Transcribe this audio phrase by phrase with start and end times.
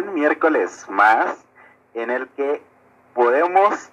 [0.00, 1.44] un miércoles más
[1.94, 2.62] en el que
[3.14, 3.90] podemos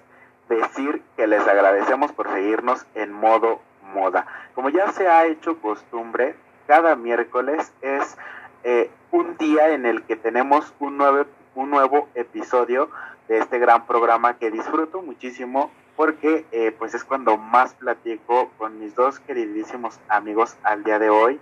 [0.48, 3.60] decir que les agradecemos por seguirnos en modo
[3.94, 4.26] moda.
[4.54, 6.34] Como ya se ha hecho costumbre,
[6.66, 8.16] cada miércoles es
[8.64, 12.90] eh, un día en el que tenemos un nuevo, un nuevo episodio
[13.28, 18.78] de este gran programa que disfruto muchísimo porque eh, pues es cuando más platico con
[18.78, 21.40] mis dos queridísimos amigos al día de hoy,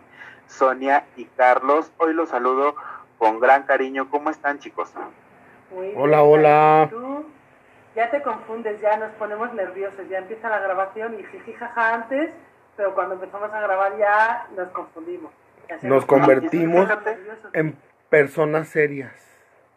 [0.48, 1.92] Sonia y Carlos.
[1.98, 2.74] Hoy los saludo
[3.18, 4.08] con gran cariño.
[4.10, 4.92] ¿Cómo están chicos?
[5.96, 6.90] hola, hola.
[7.94, 12.30] Ya te confundes, ya nos ponemos nerviosos, ya empieza la grabación y jijijaja antes,
[12.76, 15.32] pero cuando empezamos a grabar ya nos confundimos.
[15.82, 16.88] Nos convertimos
[17.54, 17.76] en
[18.10, 19.12] personas serias.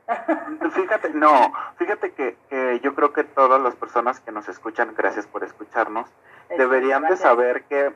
[0.73, 5.43] Fíjate, no, fíjate que, yo creo que todas las personas que nos escuchan, gracias por
[5.43, 6.09] escucharnos,
[6.57, 7.93] deberían de saber que,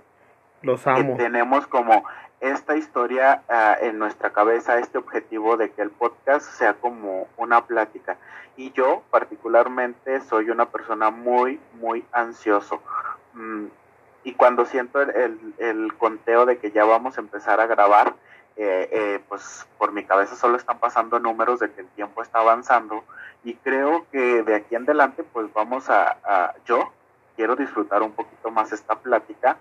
[0.63, 1.17] Los amo.
[1.17, 2.03] tenemos como
[2.39, 7.65] esta historia ah, en nuestra cabeza, este objetivo de que el podcast sea como una
[7.65, 8.17] plática.
[8.57, 12.81] Y yo particularmente soy una persona muy, muy ansioso.
[13.33, 13.65] Mm,
[14.23, 18.13] y cuando siento el, el, conteo de que ya vamos a empezar a grabar,
[18.55, 22.39] eh, eh, pues por mi cabeza solo están pasando números de que el tiempo está
[22.39, 23.03] avanzando
[23.43, 26.91] y creo que de aquí en adelante pues vamos a, a yo
[27.35, 29.57] quiero disfrutar un poquito más esta plática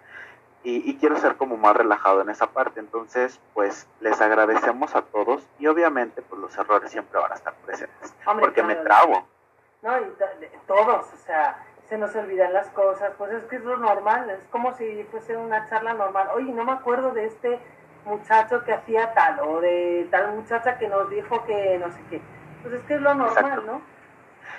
[0.64, 2.80] y, quiero ser como más relajado en esa parte.
[2.80, 7.55] Entonces, pues les agradecemos a todos y obviamente pues los errores siempre van a estar
[7.66, 9.27] presentes porque me trabo.
[9.83, 10.05] No, y
[10.66, 14.38] todos, o sea, se nos olvidan las cosas, pues es que es lo normal, es
[14.50, 16.28] como si fuese una charla normal.
[16.34, 17.58] Oye, no me acuerdo de este
[18.05, 22.22] muchacho que hacía tal o de tal muchacha que nos dijo que no sé qué.
[22.62, 23.83] Pues es que es lo normal, ¿no?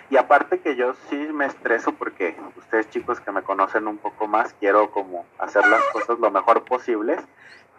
[0.09, 4.27] Y aparte que yo sí me estreso porque ustedes chicos que me conocen un poco
[4.27, 7.19] más, quiero como hacer las cosas lo mejor posibles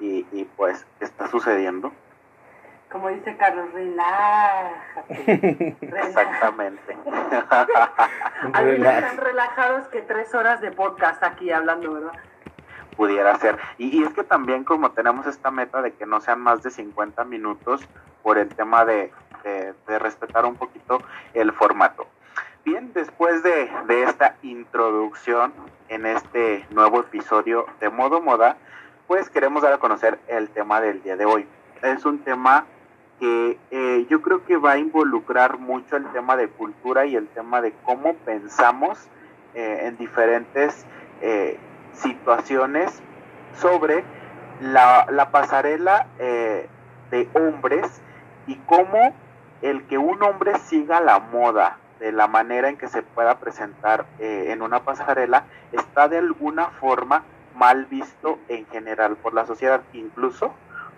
[0.01, 1.93] y, y pues está sucediendo.
[2.91, 5.77] Como dice Carlos, relájate.
[5.81, 6.97] Exactamente.
[8.53, 12.13] Algunos están relajados que tres horas de podcast aquí hablando, ¿verdad?
[12.97, 13.59] pudiera ser.
[13.79, 16.70] Y, y, es que también como tenemos esta meta de que no sean más de
[16.70, 17.83] 50 minutos
[18.23, 19.13] por el tema de,
[19.45, 21.01] de, respetar un poquito
[21.35, 22.07] el formato.
[22.65, 25.53] Bien, después de, esta introducción
[25.89, 28.57] en este nuevo episodio de Modo Moda,
[29.07, 31.47] pues queremos dar a conocer el tema del día de hoy.
[31.83, 32.65] Es un tema
[33.21, 37.29] que eh, yo creo que va a involucrar mucho el tema de cultura y el
[37.29, 38.99] tema de cómo pensamos
[39.55, 40.87] eh, en diferentes
[41.21, 41.59] eh,
[41.93, 43.03] situaciones
[43.61, 44.05] sobre
[44.61, 48.03] la, la pasarela de hombres
[48.47, 49.15] y cómo
[49.63, 54.05] el que un hombre siga la moda de la manera en que se pueda presentar
[54.19, 57.23] eh, en una pasarela está de alguna forma
[57.57, 59.81] mal visto en general por la sociedad.
[59.93, 60.53] Incluso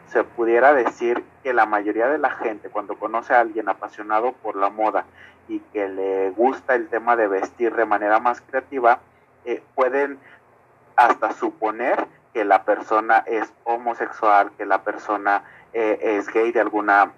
[0.09, 4.57] se pudiera decir que la mayoría de la gente cuando conoce a alguien apasionado por
[4.57, 5.05] la moda
[5.49, 9.01] y que le gusta el tema de vestir de manera más creativa,
[9.45, 10.19] eh, pueden
[10.97, 17.13] hasta suponer que la persona es homosexual, que la persona eh, es gay de alguna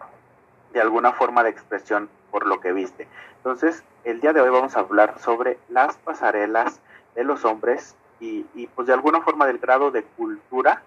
[0.72, 3.08] de alguna forma de expresión por lo que viste.
[3.36, 6.80] Entonces, el día de hoy vamos a hablar sobre las pasarelas
[7.14, 10.82] de los hombres y, pues de alguna forma del grado de cultura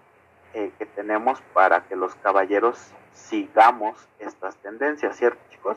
[0.52, 5.76] eh, que tenemos para que los caballeros sigamos estas tendencias, ¿cierto chicos?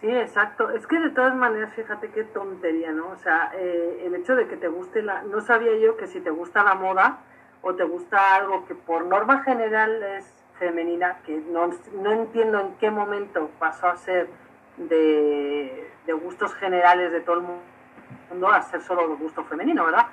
[0.00, 0.70] Sí, exacto.
[0.70, 3.08] Es que de todas maneras, fíjate qué tontería, ¿no?
[3.10, 5.22] O sea, eh, el hecho de que te guste la...
[5.22, 7.18] No sabía yo que si te gusta la moda
[7.62, 12.74] o te gusta algo que por norma general es femenina, que no, no entiendo en
[12.76, 14.28] qué momento pasó a ser
[14.76, 15.86] de,
[16.22, 20.06] gustos generales de todo el mundo a ser solo de gusto femenino, ¿verdad?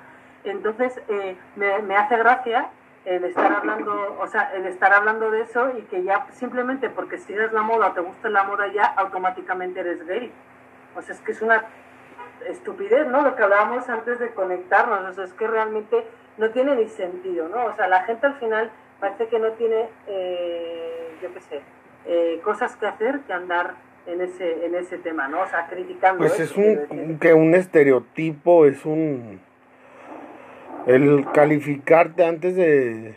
[0.44, 2.68] Entonces, eh, me, me, hace gracia
[3.04, 7.18] el estar hablando, o sea, el estar hablando de eso y que ya simplemente porque
[7.18, 10.32] sigues la moda o te gusta la moda ya automáticamente eres gay.
[10.96, 11.64] O sea, es que es una
[12.48, 13.22] estupidez, ¿no?
[13.22, 17.48] Lo que hablábamos antes de conectarnos, o sea, es que realmente no tiene ni sentido,
[17.48, 17.66] ¿no?
[17.66, 18.70] O sea, la gente al final
[19.00, 21.60] parece que no tiene, eh, yo qué sé,
[22.06, 23.74] eh, cosas que hacer que andar
[24.06, 25.42] en ese, en ese tema, ¿no?
[25.42, 26.18] O sea, criticando.
[26.18, 29.40] Pues es un, que un estereotipo, es un...
[30.86, 33.16] El calificarte antes de...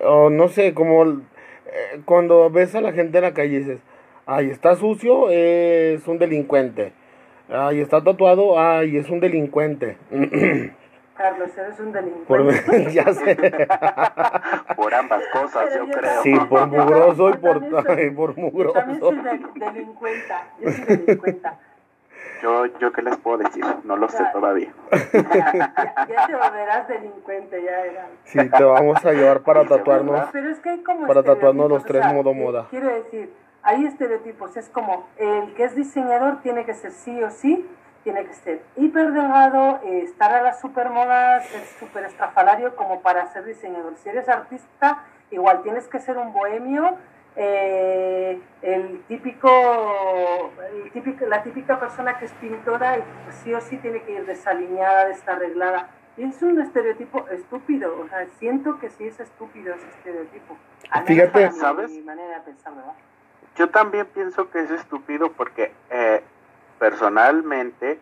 [0.00, 3.80] O no sé, como eh, cuando ves a la gente en la calle y dices,
[4.26, 6.92] ay, está sucio, es un delincuente.
[7.48, 9.96] Ay, está tatuado, ay, es un delincuente.
[11.20, 12.62] Carlos, eres un delincuente.
[12.62, 13.36] Por, ya sé.
[14.74, 16.22] por ambas cosas, yo, creo.
[16.22, 17.60] Sí, por mugroso y por,
[18.14, 18.74] por mugroso.
[18.74, 20.44] Yo también soy de, delincuenta.
[20.60, 21.58] Yo soy delincuenta.
[22.42, 24.72] Yo, yo qué les puedo decir, no lo sé todavía.
[25.12, 28.06] Ya, ya, te volverás delincuente, ya era.
[28.24, 30.30] Sí, te vamos a llevar para tatuarnos.
[30.32, 32.66] Pero es que hay como para tatuarnos los tres modo moda.
[32.70, 33.30] Quiero decir,
[33.62, 37.68] hay estereotipos, es como el que es diseñador tiene que ser sí o sí,
[38.02, 43.26] tiene que ser hiper delgado, eh, estar a las supermodas, es súper estrafalario como para
[43.32, 43.96] ser diseñador.
[43.96, 46.96] Si eres artista, igual tienes que ser un bohemio,
[47.36, 53.02] eh, el, típico, el típico, la típica persona que es pintora y
[53.42, 55.88] sí o sí tiene que ir desalineada, desarreglada.
[56.16, 60.56] Y es un estereotipo estúpido, o sea, siento que sí es estúpido ese estereotipo.
[61.06, 61.92] Fíjate, ¿sabes?
[63.56, 66.22] Yo también pienso que es estúpido porque eh,
[66.80, 68.00] personalmente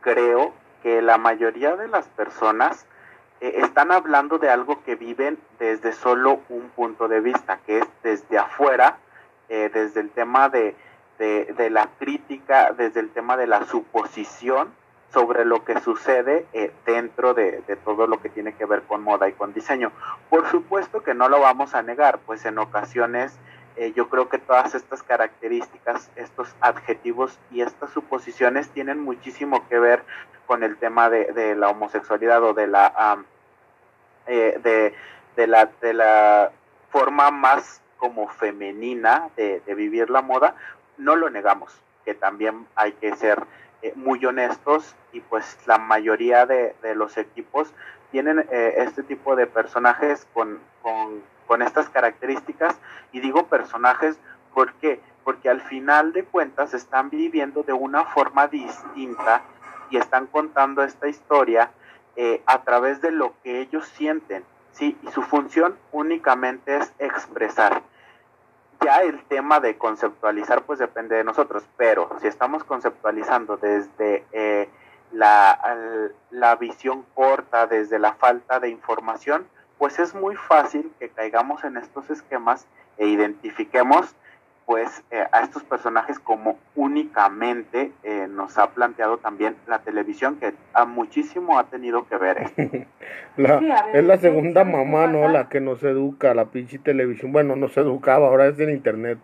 [0.00, 2.86] creo que la mayoría de las personas
[3.40, 7.84] eh, están hablando de algo que viven desde solo un punto de vista, que es
[8.02, 8.98] desde afuera,
[9.48, 10.76] eh, desde el tema de,
[11.18, 14.72] de, la crítica, desde el tema de la suposición
[15.12, 19.02] sobre lo que sucede eh, dentro de, de, todo lo que tiene que ver con
[19.02, 19.90] moda y con diseño.
[20.30, 23.36] Por supuesto que no lo vamos a negar, pues en ocasiones
[23.76, 29.78] eh, yo creo que todas estas características, estos adjetivos y estas suposiciones tienen muchísimo que
[29.78, 30.02] ver
[30.46, 33.24] con el tema de, la homosexualidad o de la,
[34.26, 34.92] eh,
[35.36, 36.50] de, la, de la
[36.90, 40.56] forma más como femenina de, vivir la moda,
[40.98, 41.72] no lo negamos,
[42.04, 43.44] que también hay que ser
[43.82, 47.72] eh, muy honestos y pues la mayoría de, los equipos
[48.10, 52.76] tienen este tipo de personajes con, con con estas características
[53.10, 54.16] y digo personajes
[54.54, 54.72] ¿por
[55.24, 59.42] porque al final de cuentas están viviendo de una forma distinta
[59.90, 61.72] y están contando esta historia
[62.14, 64.96] eh, a través de lo que ellos sienten, ¿sí?
[65.02, 67.82] Y su función únicamente es expresar.
[68.84, 74.68] Ya el tema de conceptualizar pues depende de nosotros, pero si estamos conceptualizando desde eh,
[75.10, 79.48] la, la visión corta, desde la falta de información,
[79.80, 82.66] pues es muy fácil que caigamos en estos esquemas
[82.98, 84.14] e identifiquemos
[84.66, 90.52] pues eh, a estos personajes como únicamente eh, nos ha planteado también la televisión que
[90.74, 92.52] a muchísimo ha tenido que ver.
[92.58, 92.86] ¿eh?
[93.94, 95.26] es la segunda mamá, ¿no?
[95.28, 97.32] La que nos educa, la pinche televisión.
[97.32, 99.18] Bueno, nos educaba, ahora es en internet.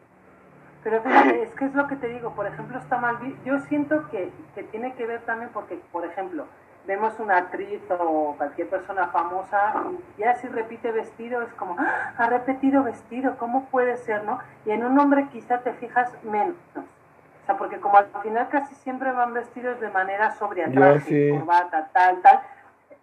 [0.83, 3.19] Pero fíjate, es que es lo que te digo, por ejemplo, está mal.
[3.45, 6.47] Yo siento que, que tiene que ver también porque, por ejemplo,
[6.87, 9.75] vemos una actriz o cualquier persona famosa
[10.17, 12.15] y ya si repite vestido es como, ¡Ah!
[12.17, 14.39] ha repetido vestido, ¿cómo puede ser, no?
[14.65, 16.57] Y en un hombre quizá te fijas menos.
[16.77, 21.89] O sea, porque como al final casi siempre van vestidos de manera sobria, traje, corbata,
[21.93, 22.41] tal, tal.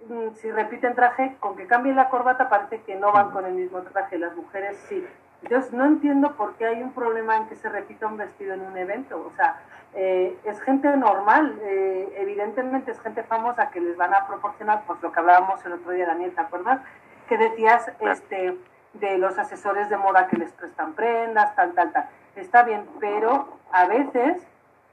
[0.09, 3.53] Mm, si repiten traje, con que cambie la corbata parece que no van con el
[3.53, 4.17] mismo traje.
[4.17, 5.05] Las mujeres sí.
[5.43, 8.61] Entonces no entiendo por qué hay un problema en que se repita un vestido en
[8.61, 9.25] un evento.
[9.25, 9.61] O sea,
[9.95, 15.01] eh, es gente normal, eh, evidentemente es gente famosa que les van a proporcionar, pues
[15.01, 16.81] lo que hablábamos el otro día, Daniel, ¿te acuerdas?
[17.29, 18.57] Que decías este,
[18.93, 22.09] de los asesores de moda que les prestan prendas, tal, tal, tal.
[22.35, 24.41] Está bien, pero a veces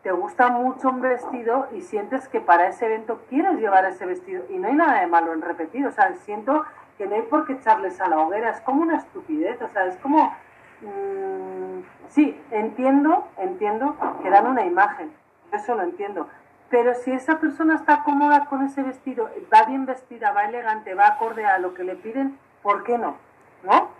[0.03, 4.45] te gusta mucho un vestido y sientes que para ese evento quieres llevar ese vestido
[4.51, 6.65] y no hay nada de malo en repetir, o sea, siento
[6.99, 9.87] que no hay por qué echarles a la hoguera, es como una estupidez, o sea,
[9.87, 10.35] es como...
[10.81, 15.13] Mm, sí, entiendo, entiendo que dan una imagen,
[15.53, 16.29] eso lo entiendo,
[16.71, 21.09] pero si esa persona está cómoda con ese vestido, va bien vestida, va elegante, va
[21.09, 23.17] acorde a lo que le piden, ¿por qué no?
[23.65, 23.91] ¿No?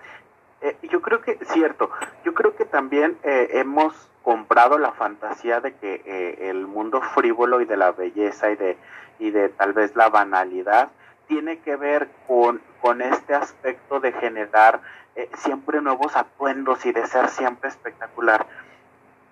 [0.63, 1.91] Eh, yo creo que, cierto,
[2.25, 7.61] yo creo que también eh, hemos comprado la fantasía de que eh, el mundo frívolo
[7.61, 8.79] y de la belleza y de,
[9.19, 10.91] y de tal vez la banalidad
[11.27, 14.81] tiene que ver con, con este aspecto de generar
[15.17, 18.47] eh, siempre nuevos atuendos y de ser siempre espectacular.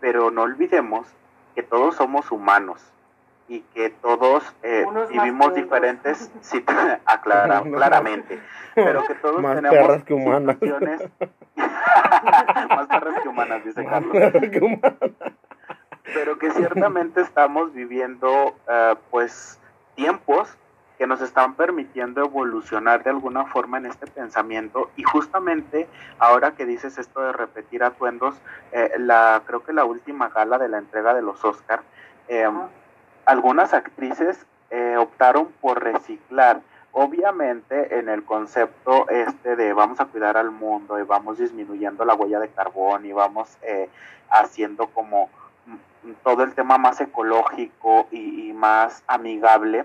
[0.01, 1.07] Pero no olvidemos
[1.55, 2.81] que todos somos humanos
[3.49, 6.65] y que todos eh, vivimos diferentes, sí,
[7.07, 8.39] aclara, claramente,
[8.75, 10.57] pero que todos más tenemos perras que humanas.
[12.69, 14.33] más perras que humanas, dice Carlos.
[16.15, 19.59] pero que ciertamente estamos viviendo uh, pues
[19.95, 20.57] tiempos
[20.99, 25.89] que nos están permitiendo evolucionar de alguna forma en este pensamiento y justamente
[26.19, 28.35] ahora que dices esto de repetir atuendos,
[28.73, 31.83] eh, la creo que la última gala de la entrega de los Oscar,
[32.27, 32.51] eh,
[33.27, 36.61] algunas actrices eh, optaron por reciclar.
[36.91, 42.15] Obviamente en el concepto este de vamos a cuidar al mundo y vamos disminuyendo la
[42.15, 43.57] huella de carbón y vamos
[44.31, 45.31] haciendo como
[45.67, 49.85] mm, todo el tema más ecológico y más amigable,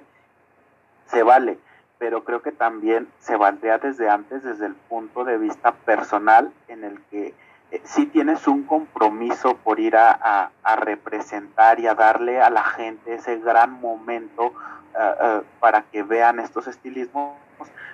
[1.07, 1.57] se vale,
[1.98, 6.83] pero creo que también se valdría desde antes, desde el punto de vista personal, en
[6.83, 7.33] el que
[7.72, 13.15] eh, sí tienes un compromiso por ir a, representar y a darle a la gente
[13.15, 14.53] ese gran momento
[15.00, 17.33] eh, eh, para que vean estos estilismos,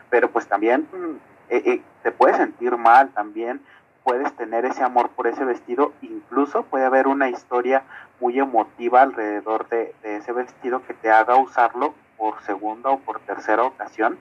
[0.09, 0.87] pero pues también
[2.03, 3.59] te puedes sentir mal también
[4.09, 7.83] puedes tener ese amor por ese vestido, incluso puede haber una historia
[8.19, 13.63] muy emotiva alrededor de, ese vestido que te haga usarlo por segunda o por tercera
[13.63, 14.19] ocasión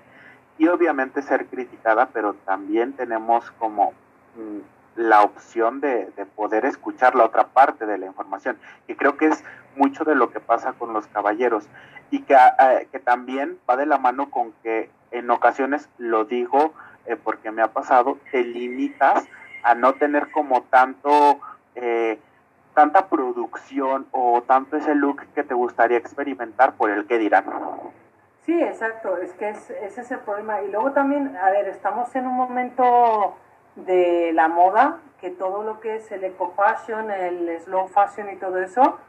[0.57, 3.93] y obviamente ser criticada, pero también tenemos como
[4.37, 4.61] mm,
[4.97, 9.45] la opción de, poder escuchar la otra parte de la información, y creo que es
[9.77, 11.69] mucho de lo que pasa con los caballeros
[12.11, 16.73] y que, ah, que también va de la mano con que en ocasiones, lo digo
[17.07, 19.27] eh, porque me ha pasado, te limitas
[19.63, 21.41] a no tener como tanto,
[21.75, 22.19] eh,
[22.79, 27.45] tanta producción o tanto ese look que te gustaría experimentar por el que dirán.
[28.47, 30.63] Sí, exacto, es que es, ese es el problema.
[30.63, 33.35] Y luego también, a ver, estamos en un momento
[33.75, 38.37] de la moda, que todo lo que es el eco fashion, el slow fashion y
[38.37, 39.01] todo eso,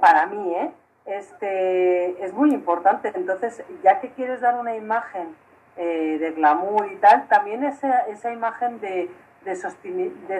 [0.00, 0.70] para mí, ¿eh?
[1.06, 3.10] este, es muy importante.
[3.12, 5.34] Entonces, ya que quieres dar una imagen
[5.76, 9.10] eh, de glamour y tal, también esa, esa imagen de,
[9.44, 9.56] de,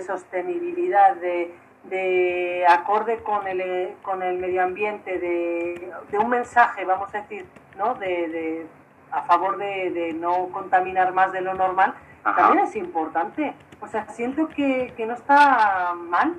[0.03, 1.53] sostenibilidad, de,
[1.89, 7.47] de acorde con el, con el medio ambiente, de, de un mensaje, vamos a decir,
[7.77, 7.95] ¿no?
[7.95, 8.67] de,
[9.13, 13.55] a favor de, no contaminar más de lo normal, también es importante.
[13.81, 16.35] O sea, siento que, que no está mal,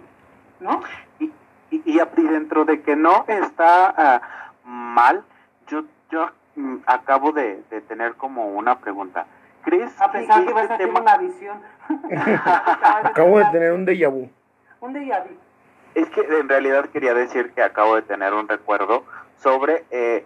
[0.59, 0.81] ¿no?
[1.19, 1.31] Y,
[1.71, 1.99] y,
[2.29, 4.21] dentro de que no está ah,
[4.63, 5.23] mal,
[5.67, 9.25] yo, yo mm, acabo de, tener como una pregunta.
[9.63, 11.61] ¿Crees a pesar que, vas este a tener una visión?
[13.03, 14.29] acabo de tener un déjà vu.
[14.81, 15.35] Un déjà vu.
[15.95, 19.03] Es que en realidad quería decir que acabo de tener un recuerdo
[19.37, 20.25] sobre eh,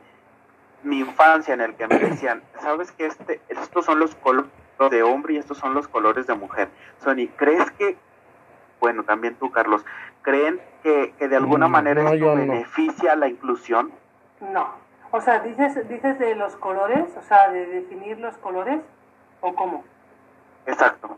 [0.83, 4.51] mi infancia en el que me decían, ¿sabes que este, estos son los colores
[4.89, 6.69] de hombre y estos son los colores de mujer?
[6.99, 7.97] Sony, ¿crees que,
[8.79, 9.85] bueno, también tú, Carlos,
[10.21, 13.91] creen que, de alguna mm, manera esto beneficia la inclusión?
[14.39, 14.69] No.
[15.11, 18.81] O sea, dices, dices de los colores, o sea, de definir los colores,
[19.41, 19.83] o cómo?
[20.65, 21.17] Exacto.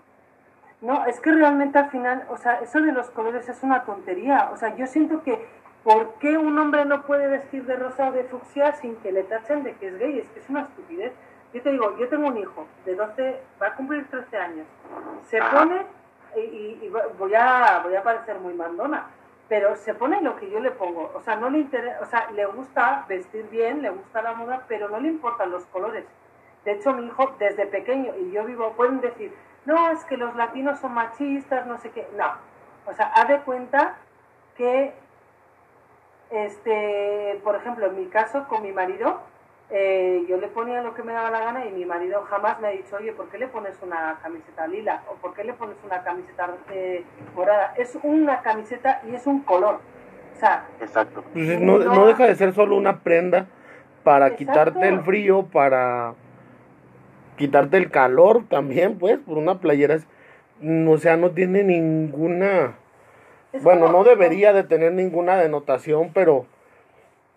[0.84, 4.52] No, es que realmente al final, o sea, eso de los colores es una tontería.
[4.54, 5.40] O sea, yo siento que
[5.84, 9.24] ¿Por qué un hombre no puede vestir de rosa o de fucsia sin que le
[9.24, 10.20] tachen de que es gay?
[10.20, 11.12] Es que es una estupidez.
[11.54, 14.66] Yo te digo, yo tengo un hijo de 12, va a cumplir 13 años.
[15.28, 15.86] Se pone,
[16.38, 19.08] y, voy, a, voy a parecer muy mandona,
[19.50, 21.12] pero se pone lo que yo le pongo.
[21.14, 24.64] O sea, no le interesa, o sea, le gusta vestir bien, le gusta la moda,
[24.70, 26.06] pero no le importan los colores.
[26.64, 29.34] De hecho, mi hijo desde pequeño, y yo vivo, pueden decir,
[29.66, 32.08] no, es que los latinos son machistas, no sé qué.
[32.18, 32.28] No.
[32.86, 33.96] O sea, haz de cuenta
[34.58, 34.94] que
[36.34, 39.20] este, por ejemplo, en mi caso con mi marido,
[39.70, 42.68] eh, yo le ponía lo que me daba la gana y mi marido jamás me
[42.68, 45.04] ha dicho, oye, ¿por qué le pones una camiseta lila?
[45.10, 47.04] ¿O por qué le pones una camiseta eh,
[47.36, 47.74] morada?
[47.78, 49.80] Es una camiseta y es un color.
[50.36, 51.24] O sea, Exacto.
[51.34, 53.46] Pues no, no, deja de ser solo una prenda
[54.04, 56.16] para quitarte el frío, para
[57.38, 59.98] quitarte el calor también, pues, por una playera.
[60.88, 62.76] O sea, no tiene ninguna
[63.62, 66.46] bueno, no debería de tener ninguna denotación, pero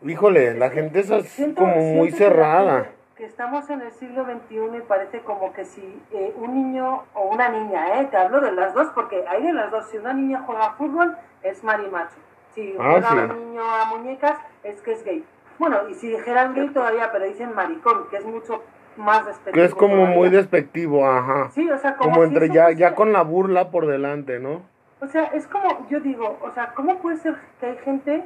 [0.02, 2.90] híjole, la gente es así como muy cerrada.
[3.16, 7.28] Que, estamos en el siglo XXI y parece como que si eh, un niño o
[7.28, 10.12] una niña, eh, te hablo de las dos, porque hay de las dos, si una
[10.12, 12.16] niña juega fútbol es marimacho,
[12.54, 15.24] si ah, juega un niño a muñecas es que es gay.
[15.58, 18.62] Bueno, y si dijeran gay todavía, pero dicen maricón, que es mucho
[18.96, 19.54] más despectivo.
[19.54, 21.50] Que es como muy despectivo, ajá.
[21.50, 24.62] Sí, o sea, como, como entre ya, ya con la burla por delante, ¿no?
[25.00, 28.24] O sea, es como, yo digo, o sea, ¿cómo puede ser que hay gente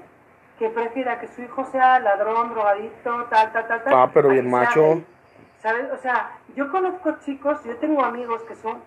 [0.58, 3.94] que prefiera que su hijo sea ladrón, drogadicto, tal, tal, tal, tal?
[3.94, 5.02] Ah, pero bien macho.
[5.58, 5.90] ¿Sabes?
[5.92, 8.78] O sea, yo conozco chicos, yo tengo amigos que son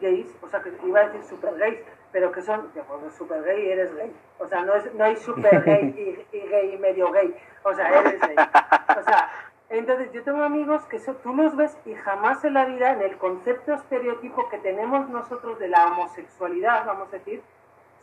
[0.00, 1.78] gays, o sea, que iba a decir super gays,
[2.12, 4.12] pero que son, bueno, super gay eres gay.
[4.38, 7.34] O sea, no, es, no hay super gay y, y gay y medio gay.
[7.62, 8.36] O sea, eres gay.
[8.36, 9.30] O sea,
[9.70, 13.16] entonces, yo tengo amigos que tú los ves y jamás en la vida, en el
[13.16, 17.42] concepto estereotipo que tenemos nosotros de la homosexualidad, vamos a decir,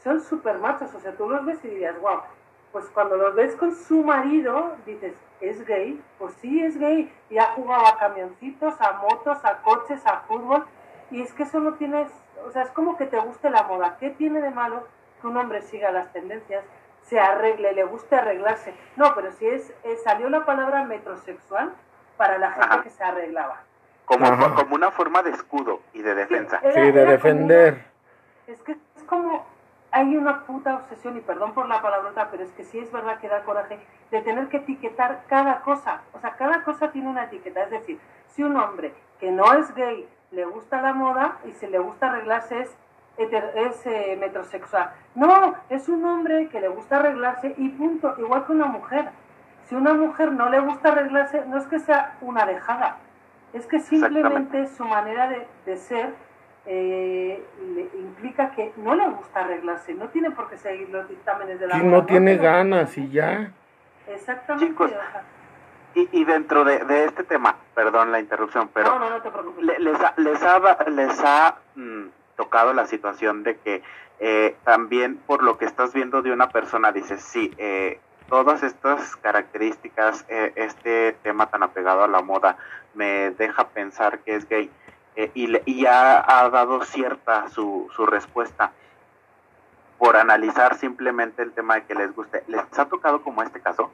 [0.03, 0.93] son súper machos.
[0.93, 2.21] O sea, tú los ves y dirías, wow.
[2.71, 6.01] Pues cuando los ves con su marido, dices, ¿es gay?
[6.17, 7.13] Pues sí, es gay.
[7.29, 10.65] Y ha jugado a camioncitos, a motos, a coches, a fútbol.
[11.11, 12.07] Y es que eso no tienes,
[12.47, 13.97] o sea, es como que te guste la moda.
[13.99, 14.87] ¿Qué tiene de malo
[15.19, 16.63] que un hombre siga las tendencias?
[17.11, 18.73] Se arregle, le gusta arreglarse.
[18.95, 21.73] No, pero si es, salió la palabra metrosexual
[22.15, 23.63] para la gente que se arreglaba.
[24.05, 24.25] Como,
[24.55, 26.61] como una forma de escudo y de defensa.
[26.73, 27.83] Sí, de defender.
[28.47, 29.45] es que es como,
[29.91, 33.19] hay una puta obsesión, y perdón por la palabrota, pero es que sí es verdad
[33.19, 33.77] que da coraje,
[34.09, 36.03] de tener que etiquetar cada cosa.
[36.13, 37.63] O sea, cada cosa tiene una etiqueta.
[37.63, 37.99] Es decir,
[38.29, 42.09] si un hombre que no es gay le gusta la moda y si le gusta
[42.09, 42.77] arreglarse es
[43.17, 44.91] es eh, metrosexual.
[45.15, 49.09] No, es un hombre que le gusta arreglarse y punto, igual que una mujer.
[49.67, 52.97] Si una mujer no le gusta arreglarse, no es que sea una dejada,
[53.53, 55.29] es que simplemente su manera
[55.65, 56.13] de, ser
[56.65, 57.43] eh,
[57.75, 61.67] le implica que no le gusta arreglarse, no tiene por qué seguir los dictámenes de
[61.67, 63.51] la moda, no tiene ganas y ya.
[64.07, 64.67] Exactamente.
[64.67, 64.91] Chicos,
[65.95, 69.29] Y, y dentro de, de este tema, perdón la interrupción, pero no, no, no te
[69.29, 69.63] preocupes.
[69.65, 72.03] le- les ha, les ha, les ha mm,
[72.41, 73.83] tocado la situación de que
[74.19, 79.15] eh, también por lo que estás viendo de una persona dices, sí, eh, todas estas
[79.17, 82.57] características, eh, este tema tan apegado a la moda,
[82.95, 84.71] me deja pensar que es gay.
[85.35, 88.71] Y, y ya ha dado cierta su, su respuesta
[89.99, 92.43] por analizar simplemente el tema de que les guste.
[92.47, 93.91] ¿Les ha tocado como este caso?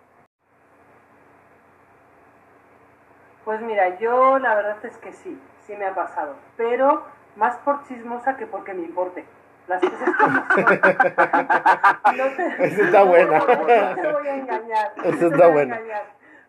[3.44, 7.84] Pues mira, yo la verdad es que sí, sí me ha pasado, pero más por
[7.88, 9.26] chismosa que porque me importe.
[9.68, 12.18] Las cosas como son.
[12.18, 13.40] No te- Esa está buena.
[13.40, 14.94] No te voy a engañar.
[14.96, 16.04] te está engañar.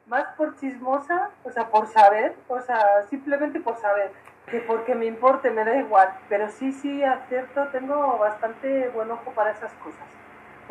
[0.06, 4.10] Más por chismosa, o sea, por saber, o sea, simplemente por saber,
[4.46, 6.08] que porque me importe, me da igual.
[6.28, 10.06] Pero sí, sí, acierto, tengo bastante buen ojo para esas cosas.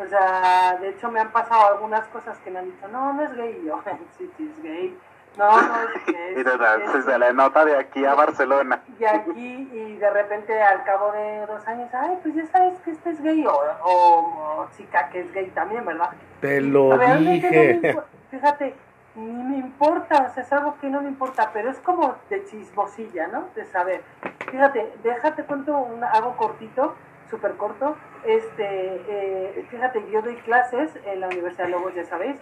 [0.00, 3.22] O sea, de hecho me han pasado algunas cosas que me han dicho, no, no
[3.22, 3.60] es gay.
[3.62, 3.80] Y yo,
[4.16, 4.98] sí, sí, es gay.
[5.38, 6.32] No, no es gay.
[6.32, 8.82] Y de- se le nota de aquí a Barcelona.
[8.98, 12.90] Y aquí, y de repente al cabo de dos años, ay, pues ya sabes que
[12.90, 16.10] este es gay, o, o- o chica que es gay también, ¿verdad?
[16.40, 17.94] Te lo Realmente no me dije.
[17.94, 18.74] impo- fíjate,
[19.14, 22.44] ni me importa, o sea, es algo que no me importa, pero es como de
[22.44, 23.48] chismosilla, ¿no?
[23.54, 24.02] De saber.
[24.50, 26.94] Fíjate, déjate cuento un, algo cortito,
[27.30, 27.96] súper corto.
[28.24, 28.64] Este,
[29.08, 32.36] eh, fíjate, yo doy clases en la Universidad de Lobos, ya sabéis,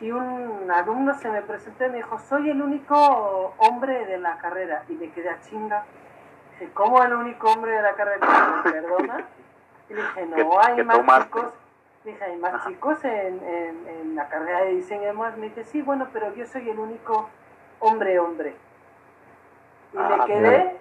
[0.00, 4.36] y un alumno se me presentó y me dijo, soy el único hombre de la
[4.38, 5.84] carrera, y me quedé a chinga.
[6.52, 8.62] Dije, ¿cómo el único hombre de la carrera?
[8.64, 9.24] ¿Me perdona?
[9.88, 11.24] Y dije, no, hay más tomaste.
[11.24, 11.52] chicos.
[12.04, 15.36] Dije, hay más chicos en, en, en la carrera de diseño y demás.
[15.38, 17.28] Me dice, sí, bueno, pero yo soy el único
[17.80, 18.54] hombre, hombre.
[19.92, 20.76] Y Ah, me quedé,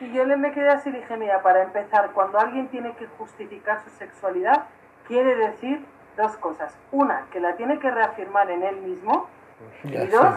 [0.00, 2.92] y yo le me quedé así y le dije, mira, para empezar, cuando alguien tiene
[2.96, 4.64] que justificar su sexualidad,
[5.06, 5.84] quiere decir
[6.16, 6.74] dos cosas.
[6.92, 9.26] Una, que la tiene que reafirmar en él mismo.
[9.84, 10.34] Ya y dos,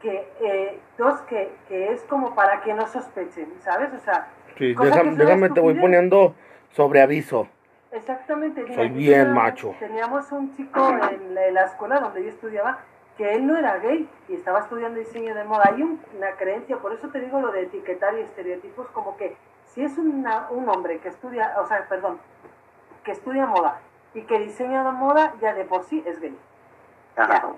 [0.00, 3.92] que, eh, dos que, que es como para que no sospechen, ¿sabes?
[3.94, 4.28] O sea,
[4.58, 6.34] Sí, déjame, te voy poniendo
[6.72, 7.46] sobre aviso.
[7.92, 8.62] Exactamente.
[8.62, 9.74] mira, Soy bien macho.
[9.78, 12.78] Teníamos un chico en la, en la escuela donde yo estudiaba
[13.16, 15.64] que él no era gay y estaba estudiando diseño de moda.
[15.72, 19.36] Hay un- una creencia, por eso te digo lo de etiquetar y estereotipos, como que
[19.66, 22.18] si es una- un hombre que estudia, o sea, perdón,
[23.04, 23.80] que estudia moda
[24.16, 26.36] y que diseña de moda, ya de por sí es gay.
[27.16, 27.48] Ajá.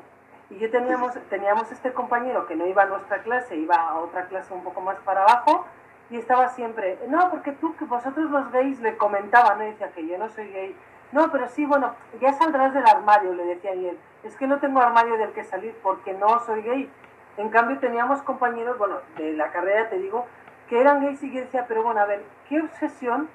[0.50, 4.26] Y yo teníamos, teníamos este compañero que no iba a nuestra clase, iba a otra
[4.26, 5.66] clase un poco más para abajo,
[6.10, 9.64] y estaba siempre, no, porque tú, que vosotros los gays le comentaban, ¿no?
[9.64, 10.76] Y decía que yo no soy gay.
[11.12, 13.98] No, pero sí, bueno, ya saldrás del armario, le decía y él.
[14.24, 16.90] Es que no tengo armario del que salir porque no soy gay.
[17.36, 20.26] En cambio teníamos compañeros, bueno, de la carrera te digo,
[20.68, 23.28] que eran gays y yo decía, pero bueno, a ver, ¿qué obsesión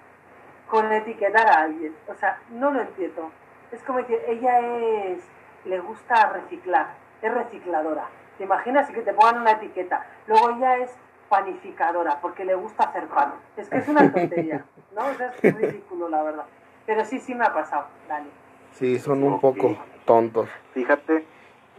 [0.69, 1.95] con etiquetar a alguien?
[2.07, 3.31] O sea, no lo entiendo.
[3.71, 5.19] Es como decir, ella es,
[5.65, 6.87] le gusta reciclar,
[7.21, 8.05] es recicladora.
[8.37, 10.05] ¿Te imaginas que te pongan una etiqueta?
[10.27, 10.91] Luego ella es
[11.29, 13.33] panificadora porque le gusta hacer pan.
[13.57, 15.05] Es que es una tontería, ¿no?
[15.05, 16.45] O sea, es ridículo, la verdad.
[16.85, 18.29] Pero sí, sí me ha pasado, Dani.
[18.73, 20.49] Sí, son un poco tontos.
[20.73, 21.25] Fíjate,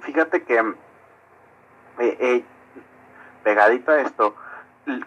[0.01, 2.45] fíjate que eh, eh,
[3.43, 4.35] pegadito a esto,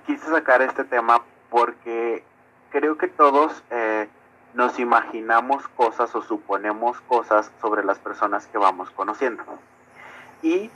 [0.06, 2.24] quise sacar este tema porque
[2.70, 4.08] creo que todos eh,
[4.54, 9.44] nos imaginamos cosas o suponemos cosas sobre las personas que vamos conociendo.
[10.42, 10.70] Y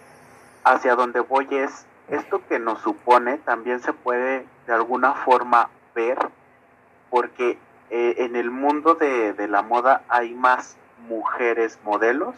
[0.64, 6.18] hacia donde voy es, esto que nos supone también se puede de alguna forma ver
[7.10, 7.58] porque
[7.90, 10.78] eh, en el mundo de, de la moda hay más
[11.08, 12.36] mujeres modelos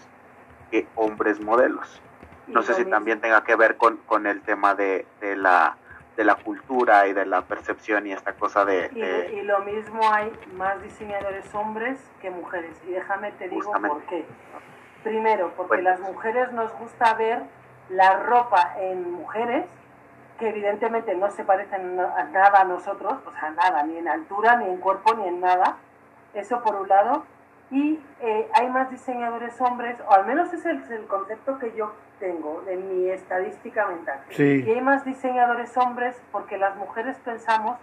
[0.72, 2.02] que hombres modelos.
[2.48, 5.78] No sé si también tenga que ver con, con el tema de, de la
[6.15, 9.60] de la cultura y de la percepción y esta cosa de, Y, de- y lo
[9.60, 12.80] mismo hay más diseñadores hombres que mujeres.
[12.88, 13.95] Y déjame te digo Justamente.
[13.95, 14.26] por qué.
[15.04, 15.89] Primero, porque Bueno.
[15.89, 17.41] las mujeres nos gusta ver
[17.89, 19.65] la ropa en mujeres
[20.39, 24.56] que evidentemente no se parecen a nada a nosotros, o sea, nada, ni en altura,
[24.56, 25.78] ni en cuerpo, ni en nada.
[26.34, 27.26] Eso por un lado.
[27.69, 31.91] Y eh, hay más diseñadores hombres, o al menos ese es el concepto que yo
[32.24, 34.22] tengo de mi estadística mental.
[34.30, 37.78] Y Sí, hay más diseñadores hombres porque las mujeres pensamos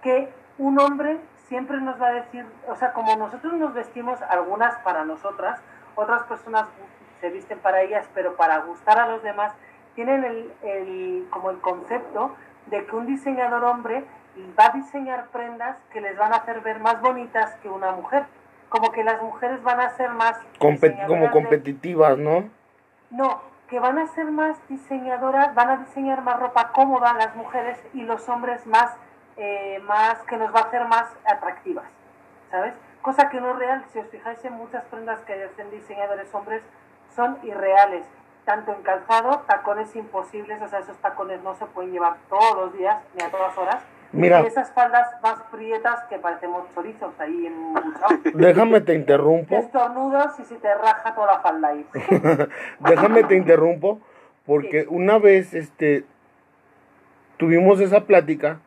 [0.00, 4.76] que un hombre siempre nos va a decir, o sea, como nosotros nos vestimos, algunas
[4.84, 5.60] para nosotras,
[5.96, 6.66] otras personas
[7.20, 9.52] se visten para ellas, pero para gustar a los demás,
[9.96, 14.04] tienen el, el- como el concepto de que un diseñador hombre
[14.56, 18.22] va a diseñar prendas que les van a hacer ver más bonitas que una mujer.
[18.68, 20.38] Como que las mujeres van a ser más...
[21.08, 22.48] Como de- competitivas, ¿no?
[23.10, 27.78] no, que van a ser más diseñadoras, van a diseñar más ropa cómoda las mujeres
[27.94, 28.90] y los hombres más
[29.42, 31.86] eh, más, que nos va a hacer más atractivas,
[32.50, 32.74] ¿sabes?
[33.00, 36.62] Cosa que no es real, si os fijáis en muchas prendas que hacen diseñadores hombres,
[37.16, 38.04] son irreales,
[38.44, 42.72] tanto en calzado, tacones imposibles, o sea, esos tacones no se pueden llevar todos los
[42.74, 44.42] días, ni a todas horas, Mira.
[44.42, 47.74] y esas faldas más prietas que parecemos chorizos ahí en un
[48.34, 49.56] Déjame te interrumpo.
[49.56, 51.86] Estornudos y si te raja toda la falda ahí.
[52.80, 54.00] Déjame te interrumpo
[54.46, 56.04] porque una vez este
[57.36, 58.58] tuvimos esa plática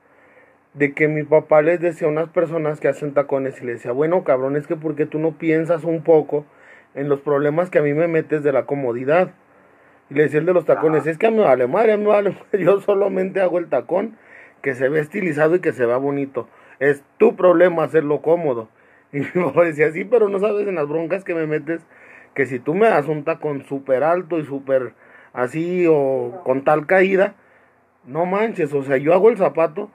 [0.74, 3.92] de que mi papá les decía a unas personas que hacen tacones y le decía,
[3.92, 6.46] bueno cabrón, es que porque tú no piensas un poco
[6.96, 9.32] en los problemas que a mí me metes de la comodidad.
[10.10, 11.98] Y le decía el de los tacones, es que a mí me vale madre, a
[11.98, 14.18] mí me vale madre, yo solamente hago el tacón
[14.64, 16.48] que se ve estilizado y que se vea bonito.
[16.80, 18.70] Es tu problema hacerlo cómodo.
[19.14, 21.86] Y mi papá decía, sí, pero no sabes en las broncas que me metes,
[22.34, 24.94] que si tú me das un tacón súper alto y súper
[25.34, 27.36] así o con tal caída,
[28.08, 29.92] no manches, o sea, yo hago el zapato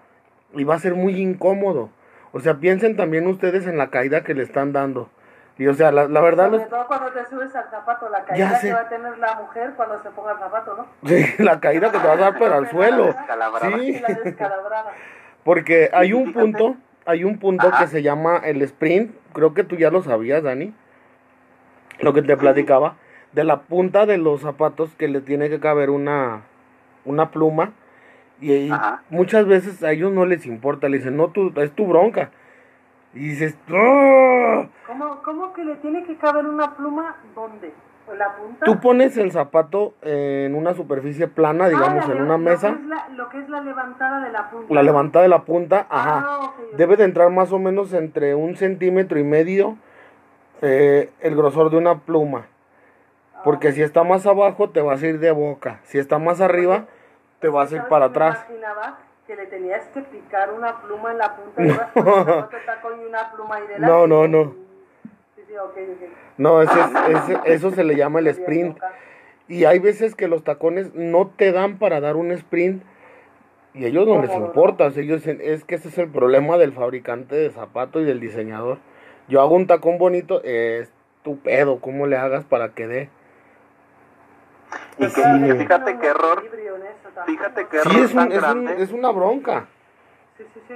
[0.55, 1.91] y va a ser muy incómodo.
[2.31, 5.11] O sea, piensen también ustedes en la caída que le están dando.
[5.59, 6.47] Y o sea, la, la verdad...
[6.47, 9.35] Sobre los- todo cuando te subes al zapato, la caída que va a tener la
[9.35, 11.09] mujer cuando se ponga el zapato, ¿no?
[11.09, 13.07] Sí, la caída que te vas a dar pero al suelo.
[13.07, 14.93] Sí, la descalabrada.
[15.45, 17.81] porque hay un punto, hay un punto Ajá.
[17.81, 20.73] que se llama el sprint, creo que tú ya lo sabías, Dani,
[22.01, 22.95] lo que te platicaba,
[23.33, 26.43] de la punta de los zapatos que le tiene que caber una,
[27.05, 27.73] una pluma,
[28.41, 28.73] y, y
[29.11, 32.31] muchas veces a ellos no les importa, le dicen, no, tú, es tu bronca,
[33.19, 34.67] y dices, "¡Ah!".
[34.87, 37.17] ¿Cómo, ¿Cómo que le tiene que caber una pluma?
[37.35, 37.73] ¿Dónde?
[38.11, 38.65] ¿En la punta?
[38.65, 42.51] tú pones el zapato en una superficie plana, Ah, digamos, la en una lo que
[42.51, 44.73] mesa, es la- Lo que es la levantada de la punta.
[44.75, 46.27] la levantada de la punta, ajá.
[46.27, 46.77] Ah, ok.
[46.79, 49.77] Debe de entrar más o menos entre un centímetro y medio
[50.63, 52.47] eh, el grosor de una pluma.
[53.35, 55.81] Ah, Porque si está más abajo te vas a ir de boca.
[55.85, 56.87] Si está más arriba
[57.41, 58.45] te vas a ir ¿Sabes para atrás.
[58.49, 58.99] Imaginaba
[59.29, 62.57] que le tenías que picar una pluma en la punta y ibas con el zapato
[62.57, 63.87] de tacón y una pluma ahí delante.
[63.87, 64.55] No, no, no.
[65.37, 66.09] Sí, sí, ok, ok.
[66.39, 68.79] No, ese es- ese- eso se le llama el sprint.
[69.47, 72.83] Y hay veces que los tacones no te dan para dar un sprint.
[73.75, 74.47] Y ellos no les ¿no?
[74.47, 74.87] importa.
[74.87, 78.05] o sea, ellos dicen, es que ese es el problema del fabricante de zapatos y
[78.07, 78.79] del diseñador.
[79.29, 80.91] Yo hago un tacón bonito, es
[81.23, 83.11] tu pedo, cómo le hagas para que dé.
[84.97, 86.45] Y Pues que, fíjate qué error,
[87.27, 88.83] fíjate qué Sí, error tan un- grande.
[88.83, 89.67] es una bronca.
[90.37, 90.75] Sí, sí, sí.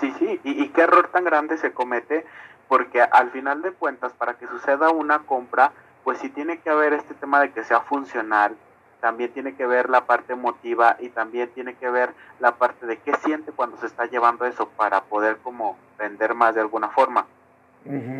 [0.00, 2.26] Sí, sí, y, y qué error tan grande se comete,
[2.68, 5.72] porque al final de cuentas, para que suceda una compra,
[6.04, 8.54] pues sí tiene que haber este tema de que sea funcional,
[9.00, 12.10] también tiene que ver la parte emotiva y también tiene que ver
[12.40, 16.54] la parte de qué siente cuando se está llevando eso para poder como vender más
[16.54, 17.26] de alguna forma.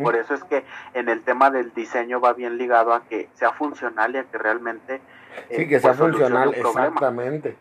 [0.01, 3.51] Por eso es que en el tema del diseño va bien ligado a que sea
[3.51, 5.01] funcional y a que realmente
[5.49, 7.55] eh, Sí, que sea pues, funcional, exactamente.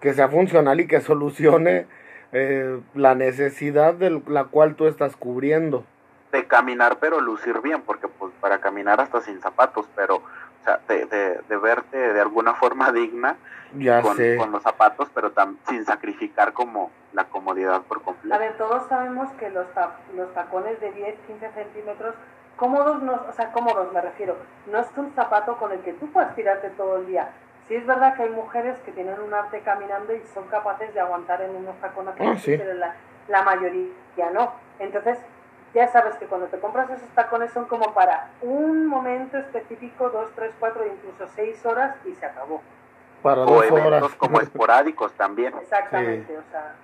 [0.00, 1.86] Que sea funcional y que solucione
[2.32, 5.84] eh, la necesidad de la cual tú estás cubriendo.
[6.32, 10.22] de caminar pero lucir bien, porque pues para caminar hasta sin zapatos, pero
[10.60, 13.36] o sea, de, de, de verte de alguna forma digna
[13.74, 14.36] Ya con, sé.
[14.36, 18.38] con los zapatos, pero tam- sin sacrificar como la comodidad por A completo.
[18.38, 22.14] ver, todos sabemos que los, ta- los tacones de 10, 15 centímetros,
[22.56, 26.10] cómodos, no, o sea, cómodos me refiero, no es un zapato con el que tú
[26.12, 27.30] puedas tirarte todo el día.
[27.68, 31.00] Sí es verdad que hay mujeres que tienen un arte caminando y son capaces de
[31.00, 32.56] aguantar en unos tacones, Ah, sí.
[32.58, 32.94] pero la,
[33.28, 34.52] la mayoría no.
[34.80, 35.18] Entonces,
[35.74, 40.30] ya sabes que cuando te compras esos tacones son como para un momento específico, dos,
[40.34, 42.60] tres, cuatro, incluso seis horas y se acabó.
[43.22, 44.14] Para o dos eventos horas.
[44.16, 45.54] como esporádicos también.
[45.60, 46.74] Exactamente, o sea.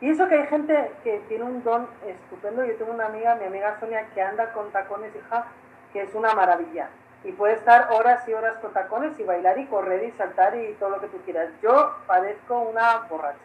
[0.00, 2.64] Y eso que hay gente que tiene un don estupendo.
[2.64, 5.44] Yo tengo una amiga, mi amiga Sonia, que anda con tacones, hija,
[5.92, 6.88] que es una maravilla.
[7.22, 10.72] Y puede estar horas y horas con tacones y bailar y correr y saltar y
[10.74, 11.48] todo lo que tú quieras.
[11.62, 13.38] Yo parezco una borracha.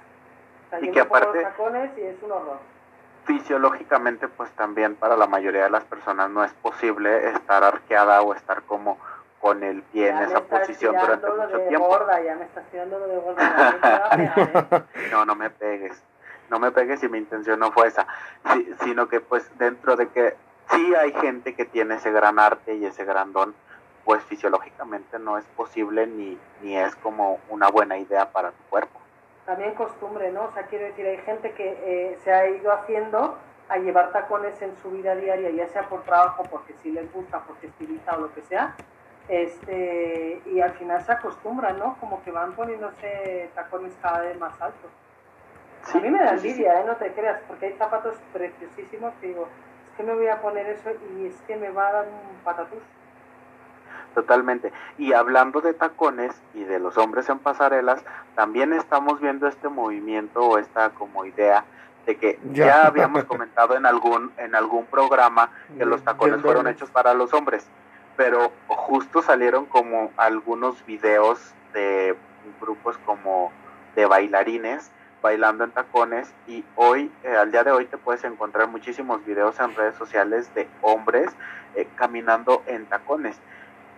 [0.67, 2.57] O sea, Y yo que me pongo aparte- los tacones y es un horror.
[3.29, 8.33] Fisiológicamente, pues también para la mayoría de las personas no es posible estar arqueada o
[8.33, 8.97] estar como
[9.39, 11.87] con el pie en Ya esa posición durante mucho de tiempo.
[11.89, 13.39] gorda, ya me estás tirando lo de gorda.
[13.39, 15.09] ya me va a pegar, ¿eh?
[15.11, 16.01] No, no me pegues.
[16.49, 18.07] No me pegues y mi intención no fue esa.
[18.83, 20.35] Sino que pues dentro de que
[20.71, 23.53] sí hay gente que tiene ese gran arte y ese gran don,
[24.05, 28.98] pues fisiológicamente no es posible ni, ni es como una buena idea para tu cuerpo.
[29.49, 30.43] También costumbre, ¿no?
[30.43, 33.35] O sea, quiero decir, hay gente que eh, se ha ido haciendo
[33.67, 37.39] a llevar tacones en su vida diaria, ya sea por trabajo, porque sí les gusta,
[37.47, 38.75] porque estiliza o lo que sea,
[39.27, 41.97] este, y al final se acostumbran, ¿no?
[41.99, 44.91] Como que van poniéndose tacones cada vez más altos.
[45.85, 46.49] Sí, a mí me da sí, sí, sí.
[46.49, 46.83] envidia, ¿eh?
[46.85, 49.47] No te creas, porque hay zapatos preciosísimos que digo,
[49.89, 52.43] es que me voy a poner eso y es que me va a dar un
[52.43, 52.83] patatús.
[54.15, 54.71] Totalmente.
[54.97, 58.03] Y hablando de tacones y de los hombres en pasarelas,
[58.35, 61.63] también estamos viendo este movimiento o esta como idea
[62.05, 66.89] de que ya, habíamos comentado en algún en algún programa que los tacones fueron hechos
[66.89, 67.67] para los hombres,
[68.15, 72.15] pero justo salieron como algunos videos de
[72.59, 73.51] grupos como
[73.95, 78.67] de bailarines bailando en tacones y hoy, eh, al día de hoy te puedes encontrar
[78.67, 81.31] muchísimos videos en redes sociales de hombres
[81.75, 83.37] eh, caminando en tacones.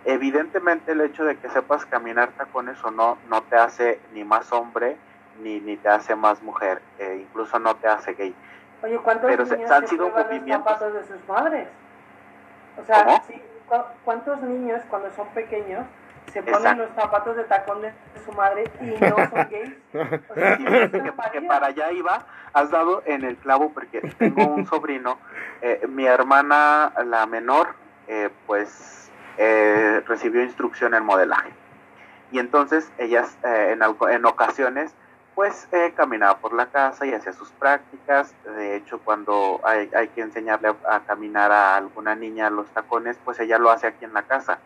[0.04, 4.52] Evidentemente el hecho de que sepas caminar tacones o no no te hace ni más
[4.52, 4.96] hombre
[5.40, 8.34] ni, ni te hace más mujer, eh, incluso no te hace gay.
[8.82, 10.80] Oye, ¿cuántos niños se, han sido movimientos?
[10.80, 11.68] Los de sus madres?
[12.80, 13.22] O sea,
[14.04, 15.86] ¿cuántos niños cuando son pequeños
[16.32, 17.92] se ponen los zapatos de tacón de
[18.24, 19.74] su madre y no son gays.
[21.32, 25.18] que, para allá iba, has dado en el clavo porque tengo un sobrino,
[25.60, 27.74] eh, mi hermana, la menor,
[28.08, 31.50] eh, pues eh, recibió instrucción en modelaje.
[32.30, 34.94] Y entonces ellas en, en ocasiones
[35.34, 35.66] pues
[35.96, 38.34] caminaba por la casa y hacía sus prácticas.
[38.44, 43.40] De hecho, cuando hay, hay que enseñarle a, caminar a alguna niña los tacones, pues
[43.40, 44.58] ella lo hace aquí en la casa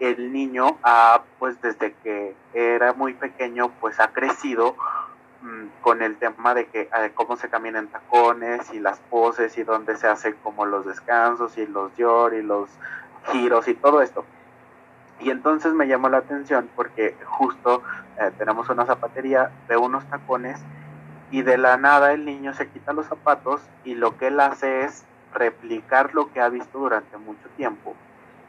[0.00, 4.76] el niño ha, pues desde que era muy pequeño, pues ha crecido
[5.42, 9.62] mm, con el tema de que cómo se camina en tacones y las poses y
[9.62, 12.68] dónde se hace como los descansos y los yor y los
[13.30, 14.24] giros y todo esto.
[15.20, 17.82] Y entonces me llamó la atención porque justo
[18.20, 20.60] eh, tenemos una zapatería, de unos tacones
[21.30, 24.84] y de la nada el niño se quita los zapatos y lo que él hace
[24.84, 27.94] es replicar lo que ha visto durante mucho tiempo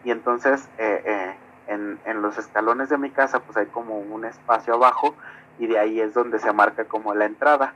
[0.06, 1.36] y entonces eh, eh,
[1.68, 5.16] en, en, los escalones de mi casa pues hay como un espacio abajo
[5.58, 7.74] y de ahí es donde se marca como la entrada.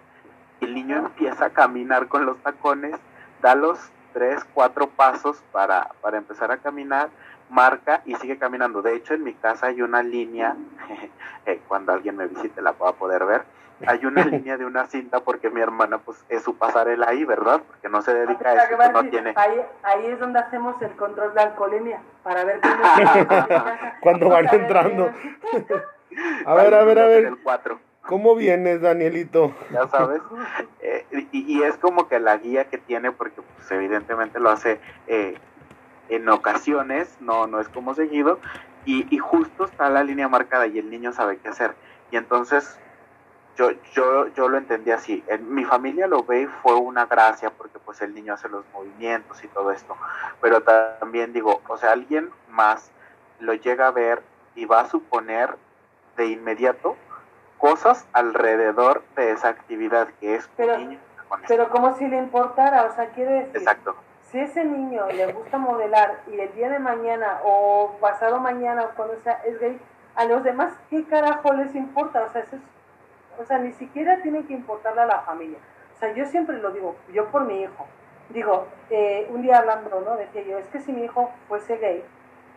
[0.62, 2.96] Y el niño empieza a caminar con los tacones,
[3.42, 3.80] da los
[4.13, 7.10] tres, cuatro pasos para, para empezar a caminar,
[7.50, 8.82] marca y sigue caminando.
[8.82, 10.56] De hecho, en mi casa hay una línea,
[11.45, 13.43] eh, cuando alguien me visite la pueda poder ver,
[13.88, 17.62] hay una línea de una cinta porque mi hermana pues es su pasarela ahí, ¿verdad?
[17.65, 19.34] Porque no se dedica a eso, pues, no tiene...
[19.36, 22.76] Ahí, ahí, es donde hacemos el control de alcoholemia, para ver cómo...
[24.02, 25.12] Cuando van entrando.
[26.45, 27.34] a ver, a ver, a ver.
[28.10, 29.54] ¿Cómo vienes, Danielito?
[29.72, 30.19] Ya sabes.
[30.82, 35.38] Eh, y, es como que la guía que tiene, porque pues evidentemente lo hace eh,
[36.08, 38.39] en ocasiones, no, no es como seguido,
[38.84, 41.76] y, y justo está la línea marcada y el niño sabe qué hacer.
[42.10, 42.80] Y entonces
[43.56, 45.24] yo, yo, yo lo entendí así.
[45.28, 48.65] En mi familia lo ve y fue una gracia porque pues el niño hace los
[48.74, 49.95] movimientos y todo esto.
[50.41, 52.89] Pero también digo, o sea, alguien más
[53.39, 54.24] lo llega a ver
[54.56, 55.56] y va a suponer
[56.17, 56.98] de inmediato
[57.60, 61.00] cosas alrededor de esa actividad que es pero, niño.
[61.48, 63.58] Pero como si le importara, o sea, quiere decir...
[63.58, 63.95] Exacto.
[64.32, 68.89] Si ese niño le gusta modelar y el día de mañana o pasado mañana o
[68.95, 69.80] cuando sea es gay,
[70.15, 72.24] a los demás, ¿qué carajo les importa?
[72.24, 72.62] O sea, eso es
[73.39, 75.58] o sea, ni siquiera tiene que importarle a la familia.
[75.95, 77.88] O sea, yo siempre lo digo, yo por mi hijo.
[78.30, 80.17] Digo, eh, un día hablando, ¿no?
[80.17, 82.04] Decía yo, es que si mi hijo fuese gay,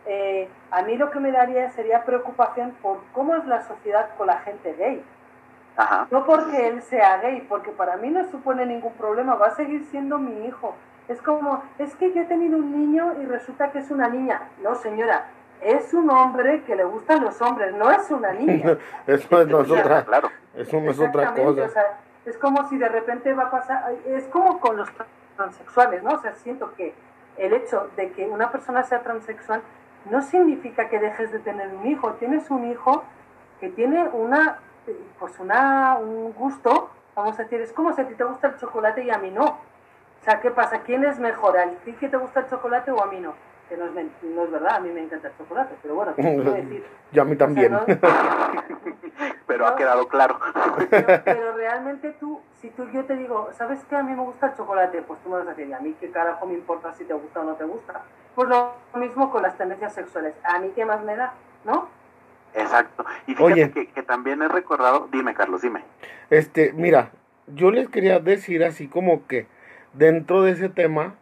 [0.05, 4.27] eh, a mí lo que me daría sería preocupación por cómo es la sociedad con
[4.27, 5.03] la gente gay.
[5.75, 6.07] Ajá.
[6.11, 9.85] No porque él sea gay, porque para mí no supone ningún problema, va a seguir
[9.85, 10.75] siendo mi hijo.
[11.07, 14.41] Es como, es que yo he tenido un niño y resulta que es una niña.
[14.61, 15.25] No, señora,
[15.61, 18.77] es un hombre que le gustan los hombres, no es una niña.
[19.07, 20.29] Eso no es otra, claro.
[20.55, 21.63] Eso no es otra cosa.
[21.63, 24.89] O sea, es como si de repente va a pasar, es como con los
[25.35, 26.11] transexuales, ¿no?
[26.11, 26.93] O sea, siento que
[27.37, 29.61] el hecho de que una persona sea transexual
[30.09, 32.13] no significa que dejes de tener un hijo.
[32.13, 33.03] Tienes un hijo
[33.59, 34.59] que tiene una,
[35.19, 38.57] pues una, un gusto, vamos a decir, es como si a ti te gusta el
[38.57, 39.45] chocolate y a mí no.
[39.45, 40.79] O sea, ¿qué pasa?
[40.79, 41.57] ¿Quién es mejor?
[41.57, 43.33] ¿A ti que te gusta el chocolate o a mí no?
[43.69, 43.91] que no es,
[44.23, 46.85] no es verdad, a mí me encanta el chocolate, pero bueno, ¿qué quiero decir?
[47.11, 47.73] Y a mí también.
[49.47, 50.39] pero ha quedado claro.
[50.89, 53.95] Pero, realmente tú, si tú yo te digo, ¿sabes qué?
[53.95, 56.09] A mí me gusta el chocolate, pues tú me vas a decir, a mí qué
[56.11, 58.01] carajo me importa si te gusta o no te gusta?
[58.35, 61.33] Pues lo mismo con las tendencias sexuales, a mí qué más me da,
[61.65, 61.89] ¿no?
[62.53, 63.05] Exacto.
[63.27, 65.83] Y fíjate que, que también he recordado, dime Carlos, dime.
[66.29, 67.11] Este, mira,
[67.47, 69.47] yo les quería decir así como que
[69.93, 71.15] dentro de ese tema,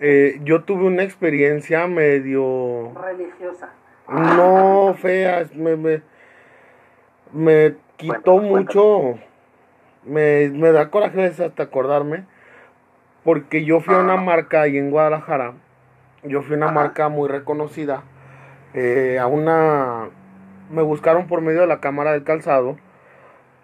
[0.00, 2.92] eh, yo tuve una experiencia medio...
[2.94, 3.70] Religiosa.
[4.08, 6.02] No, fea, me, me,
[7.32, 9.18] me quitó mucho,
[10.04, 12.24] me, me, da coraje hasta acordarme,
[13.24, 15.54] porque yo fui a una marca ahí en Guadalajara,
[16.22, 18.02] yo fui a una marca muy reconocida,
[18.74, 20.08] eh, a una,
[20.70, 22.76] me buscaron por medio de la cámara del calzado,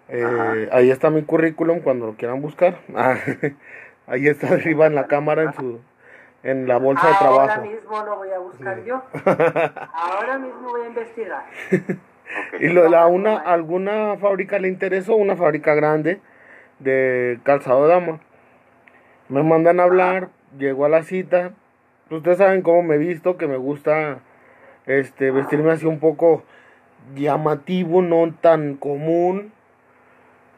[0.09, 2.79] eh, ahí está mi currículum cuando lo quieran buscar,
[4.07, 5.79] ahí está arriba en la cámara en su
[6.43, 7.41] en la bolsa de trabajo.
[7.41, 9.01] Ahora mismo lo voy a buscar yo.
[9.93, 11.45] Ahora mismo voy a investigar.
[12.59, 16.19] y lo, la, una, alguna fábrica le interesó, una fábrica grande,
[16.79, 18.19] de calzado de dama.
[19.29, 21.53] Me mandan a hablar, llego a la cita.
[22.09, 24.19] Ustedes saben cómo me he visto, que me gusta
[24.85, 26.43] este vestirme así un poco
[27.15, 29.51] llamativo, no tan común.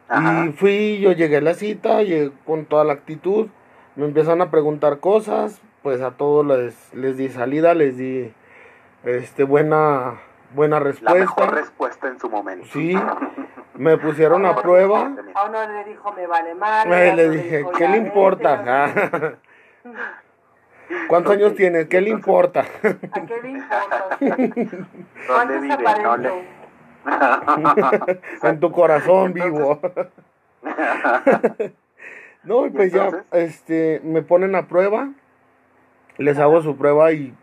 [0.10, 3.48] Y fui, yo llegué a la cita, llegué con toda la actitud,
[3.96, 8.32] me empiezan a preguntar cosas, pues a todos les, les di salida, les di
[9.04, 10.20] este buena
[10.54, 11.14] buena respuesta.
[11.14, 12.68] La mejor respuesta en su momento.
[12.72, 12.98] Sí,
[13.76, 15.12] me pusieron a prueba.
[15.34, 16.90] A uno le dijo, me vale mal.
[16.90, 18.92] le dije, ¿qué le importa?
[21.08, 21.88] ¿Cuántos años tienes?
[21.88, 22.62] ¿Qué le importa?
[22.62, 24.18] ¿A qué le importa?
[25.28, 26.58] ¿Dónde vive?
[28.44, 29.80] en tu corazón vivo.
[32.44, 35.10] no, pues ya, este, me ponen a prueba,
[36.18, 37.34] les hago su prueba y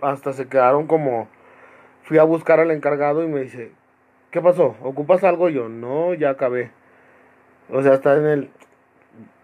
[0.00, 1.28] hasta se quedaron como,
[2.02, 3.72] fui a buscar al encargado y me dice,
[4.30, 4.76] ¿qué pasó?
[4.82, 5.48] ¿Ocupas algo?
[5.48, 6.70] yo, no, ya acabé.
[7.70, 8.50] O sea, está en el,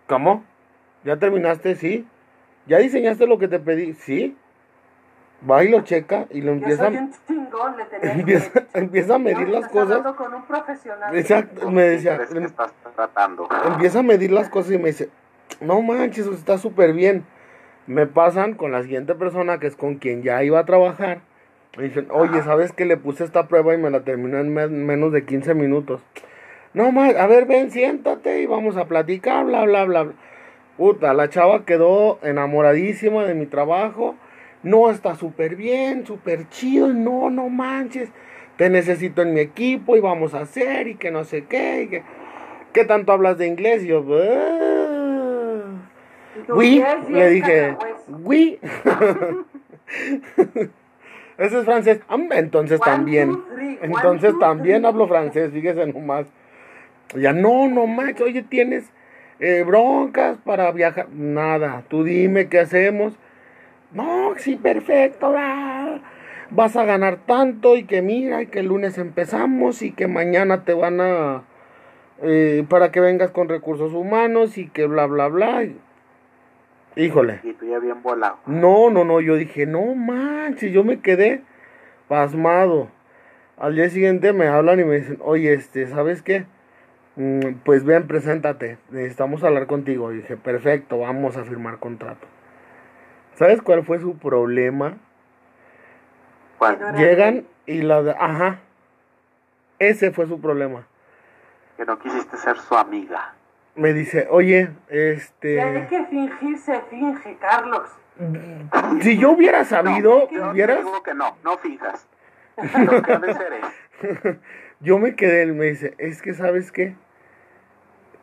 [0.07, 0.45] ¿cómo?
[1.05, 1.75] ¿Ya terminaste?
[1.77, 2.07] Sí.
[2.67, 3.95] ¿Ya diseñaste lo que te pedí?
[3.95, 4.37] Sí
[5.49, 6.89] va y lo checa y lo empieza,
[8.03, 10.01] empieza, empieza, a medir las cosas.
[10.15, 11.17] Con un profesional.
[11.17, 12.49] Exacto, me decía, em,
[12.95, 13.49] tratando?
[13.67, 15.11] empieza a medir las cosas y me dice,
[15.61, 17.25] no manches, está súper bien.
[17.87, 21.21] Me pasan con la siguiente persona que es con quien ya iba a trabajar.
[21.79, 24.53] Me dicen, oye, ¿sabes que le puse esta prueba y me la terminé en
[24.85, 26.03] menos de 15 minutos?
[26.75, 30.09] No más, a ver, ven, siéntate y vamos a platicar, bla, bla, bla.
[30.77, 34.17] Puta, la chava quedó enamoradísima de mi trabajo
[34.63, 38.11] no, está súper bien, súper chido, no, no manches,
[38.57, 41.89] te necesito en mi equipo y vamos a hacer y que no sé qué, y
[41.89, 42.03] que,
[42.73, 43.85] ¿qué tanto hablas de inglés?
[43.85, 44.05] Y yo,
[46.49, 47.77] oui, le dije,
[48.09, 48.59] oui.
[51.39, 52.01] Ese es francés.
[52.33, 53.43] Entonces también.
[53.81, 56.27] Entonces también hablo francés, fíjese nomás.
[57.15, 58.91] Ya no, no manches, oye, tienes
[59.41, 61.09] eh, broncas para viajar.
[61.11, 63.15] Nada, tú dime qué hacemos
[63.91, 65.33] no, sí, perfecto,
[66.51, 70.65] vas a ganar tanto y que mira, y que el lunes empezamos y que mañana
[70.65, 71.45] te van a...
[72.21, 75.69] Eh, para que vengas con recursos humanos y que bla, bla, bla.
[76.99, 77.39] Híjole.
[77.45, 78.39] Y tú ya bien volado.
[78.47, 81.43] No, no, no, yo dije, no manches, yo me quedé
[82.09, 82.89] pasmado.
[83.57, 86.45] Al día siguiente me hablan y me dicen, oye, este, ¿sabes qué?
[87.15, 90.13] Mm, pues ven, preséntate, necesitamos hablar contigo.
[90.13, 92.27] Y dije, perfecto, vamos a firmar contrato.
[93.37, 94.97] ¿Sabes cuál fue su problema?
[96.97, 98.59] Llegan y la de, ajá.
[99.79, 100.89] Ese fue su problema.
[101.77, 103.35] Que no quisiste ser su amiga.
[103.79, 105.61] Me dice, oye, este.
[105.61, 107.89] Hay que fingir, se finge, Carlos.
[109.01, 110.85] Si yo hubiera sabido, no, hubieras.
[110.85, 112.09] Digo que no, no fijas.
[114.81, 116.97] yo me quedé, él me dice, es que, ¿sabes qué?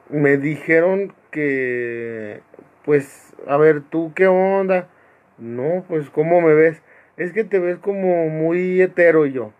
[0.10, 2.42] Me dijeron que,
[2.84, 4.90] pues, a ver, tú qué onda
[5.38, 6.82] no, pues ¿cómo me ves?
[7.18, 9.52] Es que te ves como muy hetero y yo.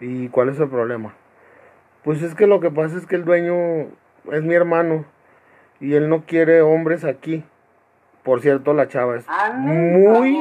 [0.00, 1.14] ¿Y cuál es el problema?
[2.02, 3.88] Pues es que lo que pasa es que el dueño
[4.32, 5.04] es mi hermano
[5.80, 7.44] y él no quiere hombres aquí.
[8.22, 10.38] Por cierto, la chava es muy,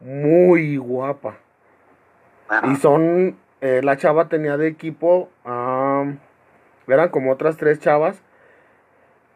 [0.00, 1.36] muy guapa.
[2.64, 8.22] Y son, eh, la chava tenía de equipo, eran como otras tres chavas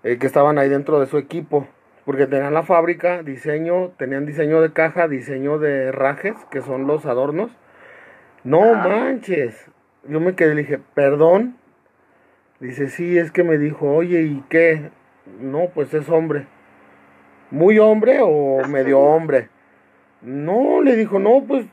[0.05, 1.67] eh, que estaban ahí dentro de su equipo.
[2.07, 7.05] Porque tenían la fábrica, diseño, tenían diseño de caja, diseño de rajes, que son los
[7.05, 7.51] adornos.
[8.43, 9.71] No manches.
[10.09, 11.60] Yo me quedé, le dije, perdón.
[12.61, 14.91] Dice, sí, es que me dijo, oye, ¿y qué?
[15.41, 16.47] No, pues es hombre.
[17.51, 19.49] ¿Muy hombre o medio hombre?
[20.23, 21.67] No, le dijo, no, pues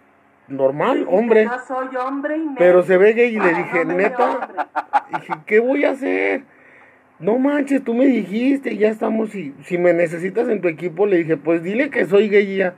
[0.47, 1.43] normal, hombre.
[1.43, 4.49] Yo soy hombre y Pero se ve gay y le dije, neta.
[5.13, 6.43] Dije, ¿qué voy a hacer?
[7.19, 11.17] no manches, tú me dijiste, ya estamos, y si me necesitas en tu equipo, le
[11.17, 12.75] dije, pues dile que soy gay ya.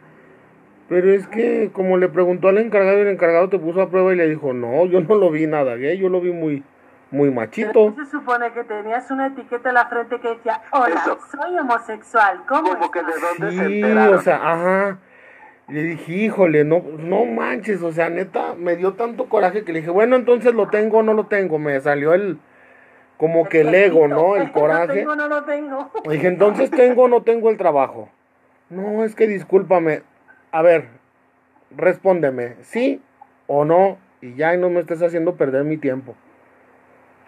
[0.87, 4.17] Pero es que como le preguntó al encargado, el encargado te puso a prueba y
[4.17, 6.63] le dijo, no, yo no lo vi nada gay, yo lo vi muy,
[7.11, 7.93] muy machito.
[7.95, 12.73] se supone que tenías una etiqueta en la frente que decía, hola, soy homosexual, ¿cómo
[12.73, 14.97] Como que de dónde sí, o sea, ajá.
[15.67, 19.79] Le dije, híjole, no, no manches, o sea, neta, me dio tanto coraje que le
[19.79, 21.59] dije, bueno, entonces lo tengo o no lo tengo.
[21.59, 22.39] Me salió el,
[23.17, 24.35] como que el ego, ¿no?
[24.35, 25.03] El coraje.
[25.03, 25.91] No, no lo tengo.
[26.09, 28.09] Dije, entonces tengo o no tengo el trabajo.
[28.71, 30.01] No, es que discúlpame.
[30.51, 30.87] A ver,
[31.75, 32.99] respóndeme, sí
[33.45, 36.15] o no, y ya no me estés haciendo perder mi tiempo.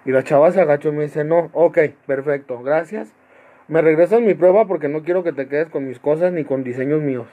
[0.06, 3.14] Y la chava se agachó y me dice, no, ok, perfecto, gracias.
[3.68, 6.64] Me regresas mi prueba porque no quiero que te quedes con mis cosas ni con
[6.64, 7.28] diseños míos.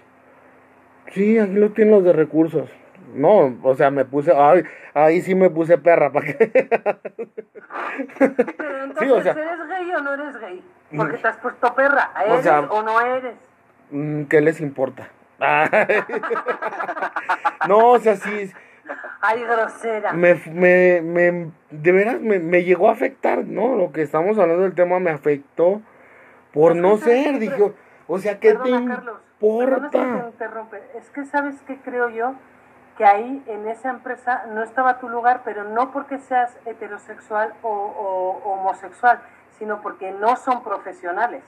[1.13, 2.71] Sí, aquí lo tienen los de recursos.
[3.15, 6.69] No, o sea, me puse, ay, ahí sí me puse perra, ¿para qué?
[8.19, 8.29] Pero
[8.85, 10.63] entonces, ¿eres gay o no eres gay?
[10.95, 13.35] Porque te has puesto perra, ¿eres o, no eres?
[13.91, 15.09] Mm, ¿Qué les importa?
[17.69, 18.53] no, o sea, sí.
[19.21, 20.13] Ay, grosera.
[20.13, 23.75] Me, me, me, de veras me, me llegó a afectar, ¿no?
[23.77, 25.81] Lo que estamos hablando del tema me afectó
[26.53, 27.75] por no ser, dijo.
[28.07, 30.31] O sea, ¿qué te importa?
[30.97, 32.35] Es que, ¿sabes qué creo yo?
[32.97, 38.41] Que ahí en esa empresa no estaba tu lugar, pero no porque seas heterosexual o,
[38.45, 39.21] homosexual,
[39.59, 41.43] sino porque no son profesionales.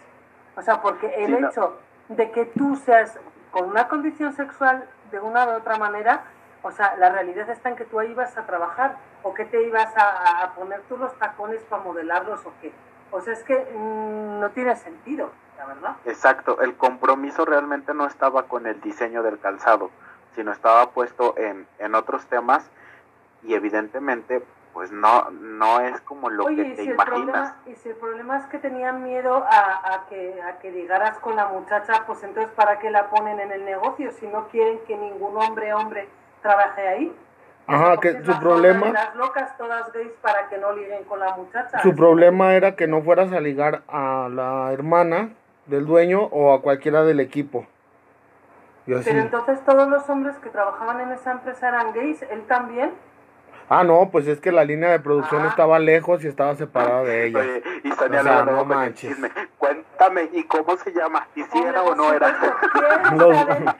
[0.56, 1.78] O sea, porque el hecho
[2.08, 3.18] de que tú seas
[3.50, 6.22] con una condición sexual de una u otra manera,
[6.62, 9.62] o sea, la realidad está en que tú ahí ibas a trabajar o que te
[9.62, 12.72] ibas a, a poner tú los tacones para modelarlos o qué.
[13.10, 15.96] O sea, es que mm, no tiene sentido, la verdad.
[16.04, 19.90] Exacto, el compromiso realmente no estaba con el diseño del calzado,
[20.34, 22.68] sino estaba puesto en, en otros temas
[23.42, 24.42] y evidentemente
[24.72, 27.54] pues no no es como lo que te imaginas.
[27.66, 31.34] y si el problema es que tenían miedo a, a, que, a que ligaras con
[31.34, 34.96] la muchacha, pues entonces ¿para qué la ponen en el negocio si no quieren que
[34.96, 36.08] ningún hombre hombre
[36.40, 37.16] trabaje ahí?
[37.66, 38.90] Ajá, que su problema...
[38.90, 41.80] Las locas todas gays para que no liguen con la muchacha.
[41.82, 45.30] Su problema era que no fueras a ligar a la hermana
[45.66, 47.66] del dueño o a cualquiera del equipo.
[48.86, 52.92] Pero entonces todos los hombres que trabajaban en esa empresa eran gays, él también.
[53.72, 55.48] Ah, no, pues es que la línea de producción ah.
[55.48, 57.38] estaba lejos y estaba separada de ella.
[57.38, 59.16] Oye, y Sonia o sea, no manches.
[59.58, 61.28] Cuéntame, ¿y cómo se llama?
[61.36, 62.36] ¿Y si era o no era?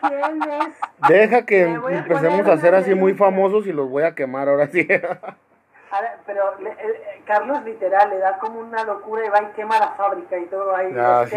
[0.09, 0.79] ¿Quién es?
[1.09, 4.87] Deja que empecemos a, ser así muy famosos y los voy a quemar ahora sí.
[4.87, 10.39] pero eh, Carlos literal le da como una locura y va y quema la fábrica
[10.39, 10.95] y todo ahí.
[10.97, 11.37] Ah, sí.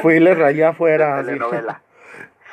[0.00, 1.22] Fui y le rayé afuera.
[1.22, 1.82] Telenovela.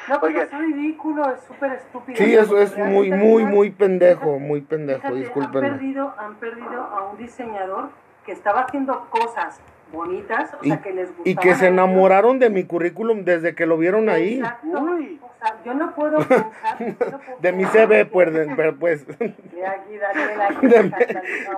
[0.07, 2.17] No, pero es ridículo, es súper estúpido.
[2.17, 5.63] Sí, eso es muy, muy, muy pendejo, muy pendejo, disculpen.
[5.63, 7.89] Han perdido, han perdido a un diseñador
[8.25, 9.59] que estaba haciendo cosas
[9.91, 13.77] bonitas, o sea, que les Y que se enamoraron de mi currículum desde que lo
[13.77, 14.41] vieron ahí.
[14.63, 15.19] Uy.
[15.21, 16.77] O sea, yo no puedo pensar.
[17.41, 18.33] de mi CV, pues.
[18.33, 19.07] De, pues.
[19.17, 20.91] De, aquí, Daniel, de, mi,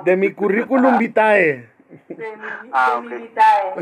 [0.05, 1.69] de mi currículum vitae.
[2.07, 3.73] De mi, ah, de mi vitae.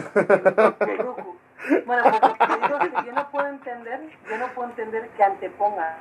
[1.86, 5.98] Bueno, pues digo que yo no puedo entender, yo no puedo entender que anteponga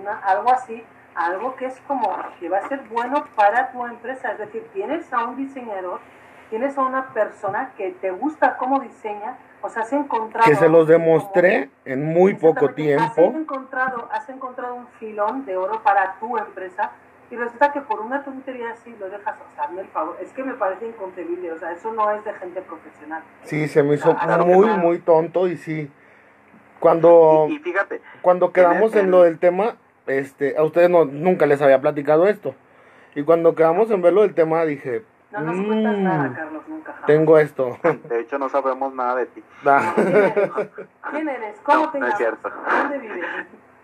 [0.00, 0.82] una, algo así,
[1.14, 4.32] algo que es como que va a ser bueno para tu empresa.
[4.32, 6.00] Es decir, tienes a un diseñador,
[6.50, 10.48] tienes a una persona que te gusta cómo diseña, o sea, has encontrado...
[10.48, 13.04] Que se los demostré en muy poco tiempo.
[13.04, 16.90] Has encontrado, has encontrado un filón de oro para tu empresa
[17.34, 20.44] y resulta que por una tontería así lo dejas, o sea, el favor, es que
[20.44, 23.24] me parece inconcebible, o sea, eso no es de gente profesional.
[23.42, 24.16] Sí, se me hizo
[24.46, 25.90] muy, muy tonto y sí.
[26.78, 29.76] Cuando, y, fíjate, cuando quedamos en, lo del tema,
[30.06, 32.54] este, a ustedes no, nunca les había platicado esto.
[33.16, 36.68] Y cuando quedamos en ver lo del tema dije, no nos cuentas nada, mm, Carlos,
[36.68, 36.94] nunca.
[37.06, 37.78] Tengo esto.
[38.08, 39.42] De hecho, no sabemos nada de ti.
[39.66, 39.92] Ah.
[41.10, 41.58] ¿Quién, eres?
[41.64, 42.00] ¿Cómo te llamas?
[42.00, 42.50] No es cierto.
[42.70, 43.24] ¿Dónde vives?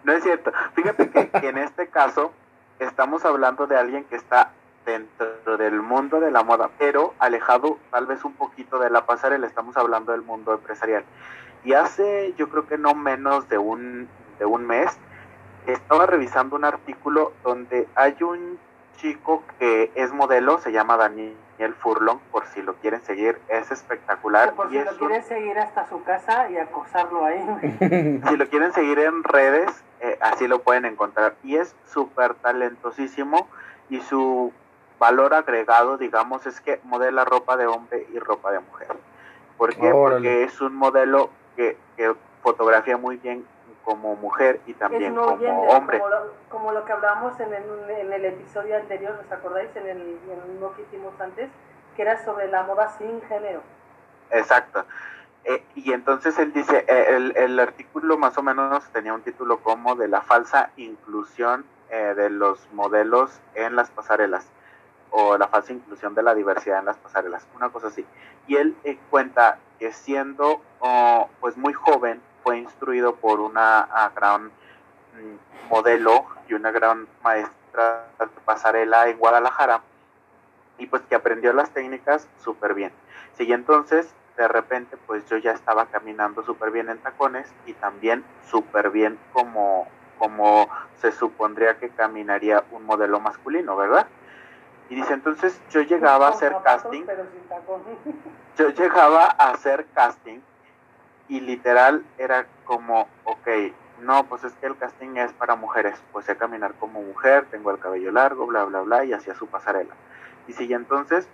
[0.04, 0.52] No es cierto.
[0.74, 2.32] Fíjate que en este caso,
[2.80, 4.50] estamos hablando de alguien que está
[4.84, 9.46] dentro del mundo de la moda, pero alejado tal vez un poquito de la pasarela,
[9.46, 11.04] estamos hablando del mundo empresarial.
[11.62, 14.08] Y hace yo creo que no menos de un,
[14.38, 14.90] de un mes,
[15.66, 18.58] estaba revisando un artículo donde hay un
[18.96, 24.54] chico que es modelo, se llama Daniel Furlong, por si lo quieren seguir, es espectacular.
[24.54, 27.42] por si lo quieren seguir hasta su casa y acosarlo ahí.
[28.28, 31.34] si lo quieren seguir en redes, eh, así lo pueden encontrar.
[31.42, 33.48] Y es súper talentosísimo
[33.88, 34.52] y su
[34.98, 38.88] valor agregado, digamos, es que modela ropa de hombre y ropa de mujer.
[39.56, 39.90] ¿Por qué?
[39.90, 43.44] Porque es un modelo que, que fotografía muy bien
[43.84, 46.00] como mujer y también como hombre.
[46.48, 49.74] Como lo, que hablábamos en el, en el episodio anterior, ¿os acordáis?
[49.74, 51.50] En el, en que hicimos antes,
[51.96, 53.62] que era sobre la moda sin género.
[54.30, 54.84] Exacto.
[55.44, 59.58] Eh, y entonces él dice, eh, el, el, artículo más o menos tenía un título
[59.60, 64.46] como de la falsa inclusión eh, de los modelos en las pasarelas
[65.10, 68.04] o la falsa inclusión de la diversidad en las pasarelas, una cosa así.
[68.46, 68.76] Y él
[69.08, 76.26] cuenta que siendo oh, pues muy joven fue instruido por una ah, gran mm, modelo
[76.48, 79.80] y una gran maestra de pasarela en Guadalajara
[80.78, 82.92] y pues que aprendió las técnicas súper bien.
[83.38, 88.24] Y entonces de repente pues yo ya estaba caminando súper bien en tacones y también
[88.50, 89.86] súper bien como,
[90.18, 90.66] como
[91.02, 94.06] se supondría que caminaría un modelo masculino, ¿verdad?
[94.88, 97.04] Y dice, entonces yo llegaba a hacer casting.
[98.56, 100.40] Yo llegaba a hacer casting
[101.28, 103.48] y literal era como, ok,
[104.02, 107.70] no, pues es que el casting es para mujeres, pues sé caminar como mujer, tengo
[107.70, 109.94] el cabello largo, bla, bla, bla, y hacía su pasarela.
[110.46, 111.26] Y sí, entonces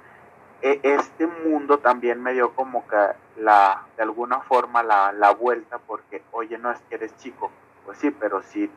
[0.63, 2.97] este mundo también me dio como que
[3.37, 7.51] la, de alguna forma la, la vuelta porque, oye, no es que eres chico,
[7.85, 8.71] pues sí, pero si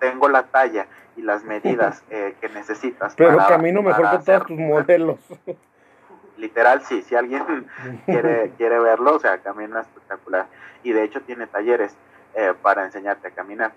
[0.00, 3.14] tengo la talla y las medidas eh, que necesitas.
[3.14, 5.18] Pero camino mejor que todos tus modelos.
[6.36, 7.66] Literal, sí, si alguien
[8.06, 10.46] quiere, quiere verlo, o sea, camina espectacular.
[10.82, 11.94] Y de hecho tiene talleres
[12.34, 13.72] eh, para enseñarte a caminar.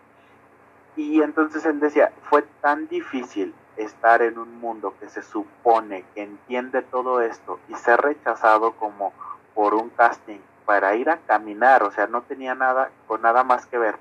[0.95, 6.23] Y entonces él decía, fue tan difícil estar en un mundo que se supone que
[6.23, 9.13] entiende todo esto y ser rechazado como
[9.55, 13.65] por un casting para ir a caminar, o sea, no tenía nada con nada más
[13.65, 13.95] que ver.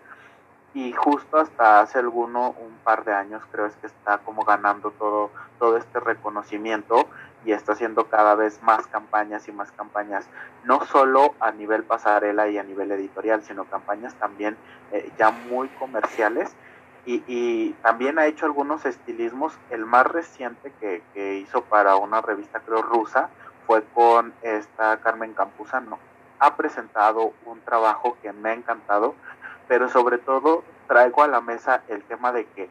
[0.75, 4.91] Y justo hasta hace alguno, un par de años, creo es que está como ganando
[4.93, 7.07] todo, todo este reconocimiento
[7.45, 10.27] y está haciendo cada vez más campañas y más campañas,
[10.65, 14.57] no solo a nivel pasarela y a nivel editorial, sino campañas también
[14.93, 16.55] eh, ya muy comerciales
[17.05, 19.53] y, también ha hecho algunos estilismos.
[19.71, 23.29] El más reciente que, hizo para una revista, creo, rusa,
[23.67, 25.99] fue con esta Carmen Campuzano.
[26.39, 29.15] Ha presentado un trabajo que me ha encantado,
[29.69, 32.69] pero sobre todo traigo a la mesa el tema de que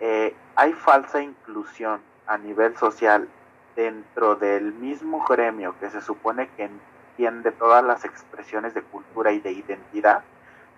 [0.00, 3.28] eh, hay falsa inclusión a nivel social
[3.76, 6.70] dentro del mismo gremio que se supone que
[7.16, 10.22] entiende todas las expresiones de cultura y de identidad,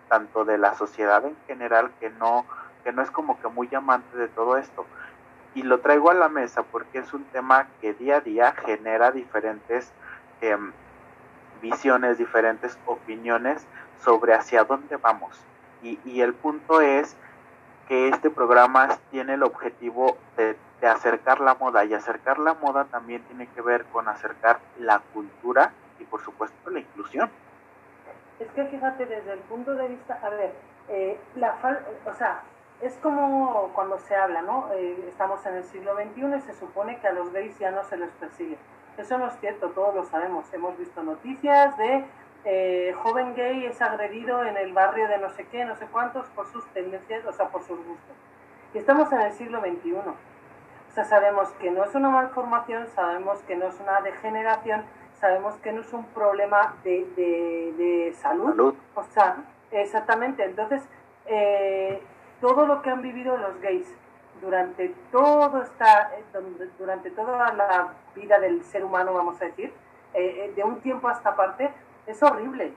[0.08, 2.46] tanto de la sociedad en general que no
[2.86, 4.86] que no es como que muy amante de todo esto.
[5.56, 9.10] Y lo traigo a la mesa porque es un tema que día a día genera
[9.10, 9.90] diferentes
[10.40, 10.70] em,
[11.60, 13.66] visiones, diferentes opiniones
[14.04, 15.36] sobre hacia dónde vamos.
[15.82, 17.16] Y, el punto es
[17.88, 22.84] que este programa tiene el objetivo de, de, acercar la moda y acercar la moda
[22.84, 27.30] también tiene que ver con acercar la cultura y por supuesto la inclusión.
[28.38, 30.54] Es que fíjate desde el punto de vista, a ver,
[30.88, 31.54] eh, la
[32.04, 32.42] o sea,
[32.80, 34.68] es como cuando se habla, ¿no?
[34.74, 37.84] Eh, estamos en el siglo XXI y se supone que a los gays ya no
[37.84, 38.58] se les persigue.
[38.98, 40.52] Eso no es cierto, todos lo sabemos.
[40.52, 42.04] Hemos visto noticias de
[42.44, 46.26] eh, joven gay es agredido en el barrio de no sé qué, no sé cuántos,
[46.28, 48.16] por sus tendencias, o sea, por sus gustos.
[48.72, 49.94] Y estamos en el siglo XXI.
[49.94, 54.84] O sea, sabemos que no es una malformación, sabemos que no es una degeneración,
[55.20, 58.50] sabemos que no es un problema de, de, salud.
[58.50, 58.74] salud.
[58.94, 59.36] O sea,
[59.72, 60.44] exactamente.
[60.44, 60.82] Entonces,
[61.26, 62.00] eh,
[62.40, 63.88] todo lo que han vivido los gays
[64.40, 66.24] durante todo esta, eh,
[66.78, 69.72] durante toda la vida del ser humano, vamos a decir,
[70.14, 71.70] eh, eh, de un tiempo a esta parte,
[72.06, 72.72] es horrible.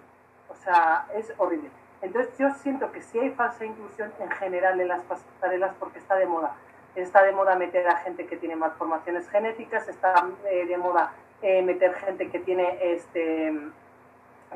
[0.49, 1.69] O sea, es horrible.
[2.01, 6.15] Entonces yo siento que si hay falsa inclusión en general en las pasarelas porque está
[6.15, 6.55] de moda.
[6.95, 12.29] Está de moda meter a gente que tiene malformaciones genéticas, está de moda meter gente
[12.29, 13.53] que tiene este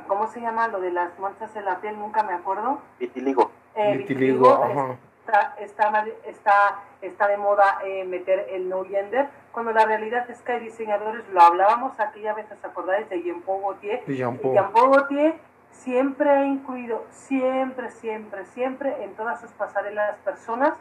[0.08, 0.68] ¿cómo se llama?
[0.68, 2.80] Lo de las manchas en la piel, nunca me acuerdo.
[2.99, 3.51] Vitiligo.
[3.76, 9.86] Eh, vitiligo, Está, está, está, está, de moda eh, meter el no gender, cuando la
[9.86, 13.07] realidad es que hay diseñadores, lo hablábamos aquella vez, ¿os acordáis?
[13.07, 14.03] De Jean Paul Gaultier.
[14.05, 15.36] Jean Paul Gaultier
[15.71, 20.74] siempre ha incluido, siempre, siempre, siempre en todas sus pasarelas personas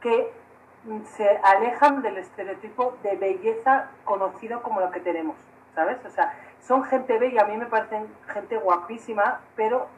[0.00, 0.32] que
[1.16, 5.36] se alejan del estereotipo de belleza conocido como lo que tenemos,
[5.74, 5.98] ¿sabes?
[6.04, 9.88] O sea, son gente bella, a mí me parecen gente guapísima, pero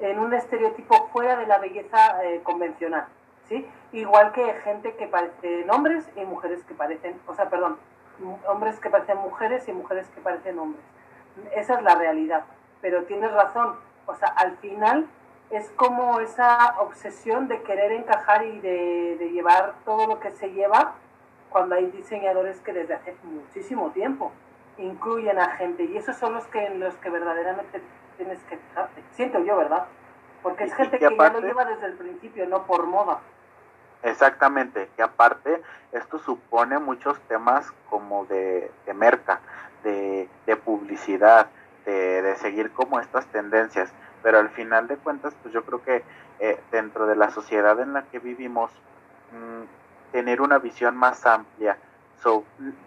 [0.00, 3.06] en un estereotipo fuera de la belleza eh, convencional,
[3.48, 3.66] ¿sí?
[3.92, 7.78] Igual que gente que parecen hombres y mujeres que parecen, o sea, perdón,
[8.46, 10.84] hombres que parecen mujeres y mujeres que parecen hombres.
[11.54, 12.44] Esa es la realidad,
[12.80, 13.76] pero tienes razón,
[14.06, 15.06] o sea, al final
[15.50, 20.94] es como esa obsesión de querer encajar y de, llevar todo lo que se lleva
[21.50, 24.32] cuando hay diseñadores que desde hace muchísimo tiempo
[24.78, 27.80] incluyen a gente y esos son los que los que verdaderamente
[28.16, 29.02] tienes que fijarte.
[29.12, 29.86] Siento yo, ¿verdad?
[30.42, 33.20] Porque es gente que, ya lo lleva desde el principio, no por moda.
[34.02, 39.40] Exactamente, y aparte esto supone muchos temas como de, de merca,
[39.82, 41.48] de, de publicidad,
[41.84, 43.90] de, de, seguir como estas tendencias,
[44.22, 46.04] pero al final de cuentas, pues yo creo que
[46.38, 48.70] eh, dentro de la sociedad en la que vivimos,
[49.32, 51.78] mm, tener una visión más amplia,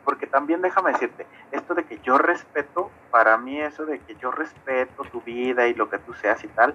[0.04, 4.32] porque también déjame decirte, esto de que yo respeto, para mí eso de que yo
[4.32, 6.74] respeto tu vida y lo que tú seas y tal,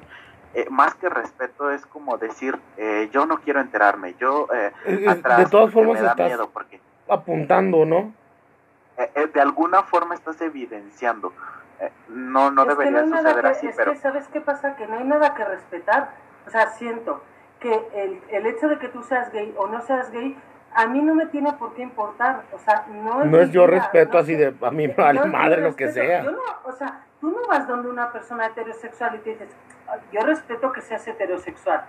[0.55, 5.47] eh, más que respeto es como decir, eh, yo no quiero enterarme, yo eh, de
[5.51, 8.13] todas formas estás porque, apuntando, ¿no?
[8.97, 11.33] de alguna forma estás evidenciando.
[12.09, 13.93] no no debería suceder así, es pero...
[13.93, 14.77] Que, ¿Sabes qué pasa?
[14.77, 16.11] Que no hay nada que respetar.
[16.47, 17.21] O sea, siento
[17.59, 20.37] que el, el hecho de que tú seas gay o no seas gay
[20.75, 23.31] a mí no me tiene por qué importar, o sea, no es...
[23.31, 24.89] No es yo respeto así de, a mi
[25.33, 26.25] madre, lo que sea.
[26.25, 29.49] Yo no, o sea, tú no vas donde una persona heterosexual y te dices,
[30.13, 31.85] yo respeto que seas heterosexual.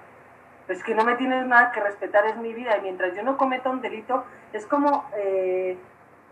[0.68, 3.38] es que no me tienes nada que respetar, es mi vida, y mientras yo no
[3.38, 4.24] cometa un delito,
[4.54, 5.78] es como, eh,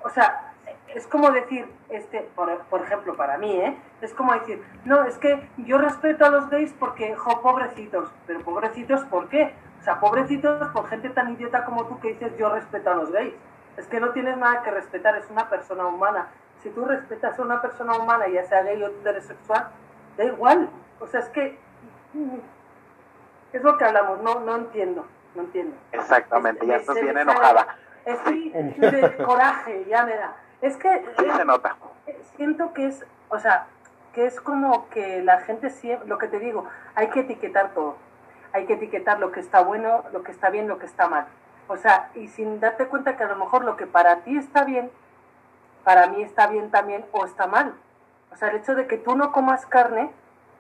[0.04, 0.54] o sea,
[0.93, 3.76] es como decir, este, por, por, ejemplo, para mí, ¿eh?
[4.01, 8.41] Es como decir, no, es que yo respeto a los gays porque, jo, pobrecitos, pero
[8.41, 9.54] pobrecitos, ¿por qué?
[9.84, 13.11] O sea, pobrecitos por gente tan idiota como tú que dices, yo respeto a los
[13.11, 13.34] gays.
[13.75, 16.29] Es que no tienes nada que respetar, es una persona humana.
[16.61, 19.67] Si tú respetas a una persona humana, ya sea gay o heterosexual,
[20.15, 20.69] da igual.
[21.01, 21.59] O sea, es que
[23.51, 25.05] es lo que hablamos, no, no entiendo,
[25.36, 25.75] no entiendo.
[25.91, 27.75] Exactamente, ya estás bien enojada.
[28.05, 30.34] Es sí, de coraje, ya me da.
[30.61, 31.05] Es que...
[31.19, 31.75] Sí se nota.
[32.38, 33.67] Siento que es, o sea,
[34.13, 37.97] que es como que la gente siempre, lo que te digo, hay que etiquetar todo.
[38.54, 41.26] Hay que etiquetar lo que está bueno, lo que está bien, lo que está mal.
[41.68, 44.64] O sea, y sin darte cuenta que a lo mejor lo que para ti está
[44.64, 44.91] bien,
[45.84, 47.74] para mí está bien también o está mal.
[48.32, 50.12] O sea, el hecho de que tú no comas carne,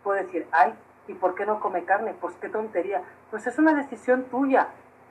[0.03, 0.73] puedo decir, ay,
[1.07, 2.13] ¿y por qué no come carne?
[2.19, 3.01] Pues qué tontería.
[3.31, 4.67] Pues es una decisión tuya.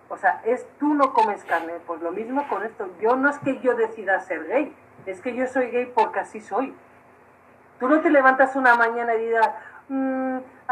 [0.09, 1.75] O sea, es tú no comes carne.
[1.87, 2.89] Pues lo mismo con esto.
[3.01, 4.75] Yo no es que yo decida ser gay,
[5.07, 6.75] es que yo soy gay porque así soy.
[7.81, 9.51] Tú no te levantas una mañana y digas,
[9.89, 10.22] mmm,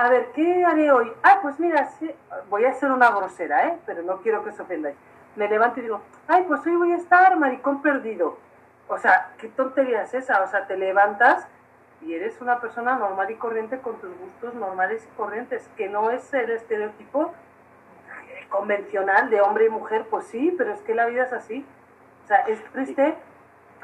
[0.01, 1.13] a ver, ¿qué haré hoy?
[1.23, 2.11] Ah, pues mira, sí,
[2.49, 3.79] voy a ser una grosera, ¿eh?
[3.85, 4.97] Pero no quiero que se ofendáis.
[5.37, 8.39] Me levanto y digo, ay, pues hoy voy a estar maricón perdido.
[8.89, 10.43] O sea, ¿qué tontería es esa?
[10.43, 11.47] O sea, te levantas
[12.01, 16.11] y eres una persona normal y corriente con tus gustos normales y corrientes, que no
[16.11, 17.35] es el estereotipo
[18.49, 21.67] convencional de hombre y mujer, pues sí, pero es que la vida es así.
[22.25, 23.17] O sea, es triste.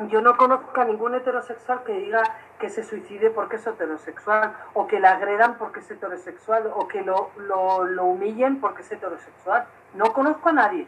[0.08, 2.22] Yo no conozco a ningún heterosexual que diga
[2.58, 7.02] que se suicide porque es heterosexual, o que la agredan porque es heterosexual, o que
[7.02, 9.66] lo, lo, lo humillen porque es heterosexual.
[9.94, 10.86] No conozco a nadie.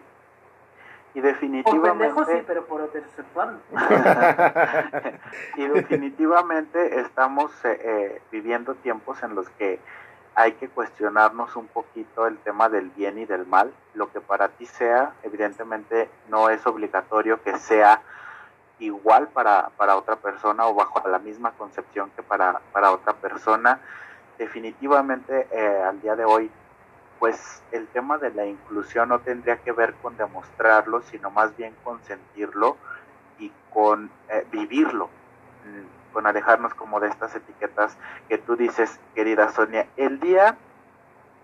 [1.15, 2.15] Y definitivamente...
[2.15, 3.59] Por sí, pero por heterosexual.
[5.57, 9.81] y definitivamente estamos eh, eh, viviendo tiempos en los que
[10.35, 13.73] hay que cuestionarnos un poquito el tema del bien y del mal.
[13.95, 18.01] Lo que para ti sea, evidentemente no es obligatorio que sea
[18.79, 23.81] igual para, para otra persona o bajo la misma concepción que para, para otra persona.
[24.39, 26.51] Definitivamente eh, al día de hoy
[27.19, 31.75] pues el tema de la inclusión no tendría que ver con demostrarlo, sino más bien
[31.83, 32.77] con sentirlo
[33.39, 37.97] y con eh, vivirlo, mm, con alejarnos como de estas etiquetas
[38.29, 39.87] que tú dices, querida Sonia.
[39.97, 40.57] El día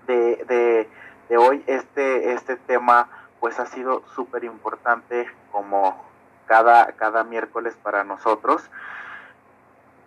[0.06, 0.88] de, de,
[1.28, 3.08] de hoy, este, este tema
[3.40, 6.02] pues ha sido súper importante como
[6.46, 8.70] cada, cada miércoles para nosotros.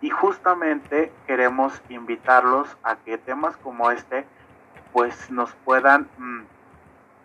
[0.00, 4.24] Y justamente queremos invitarlos a que temas como este
[4.92, 6.42] pues nos puedan mm,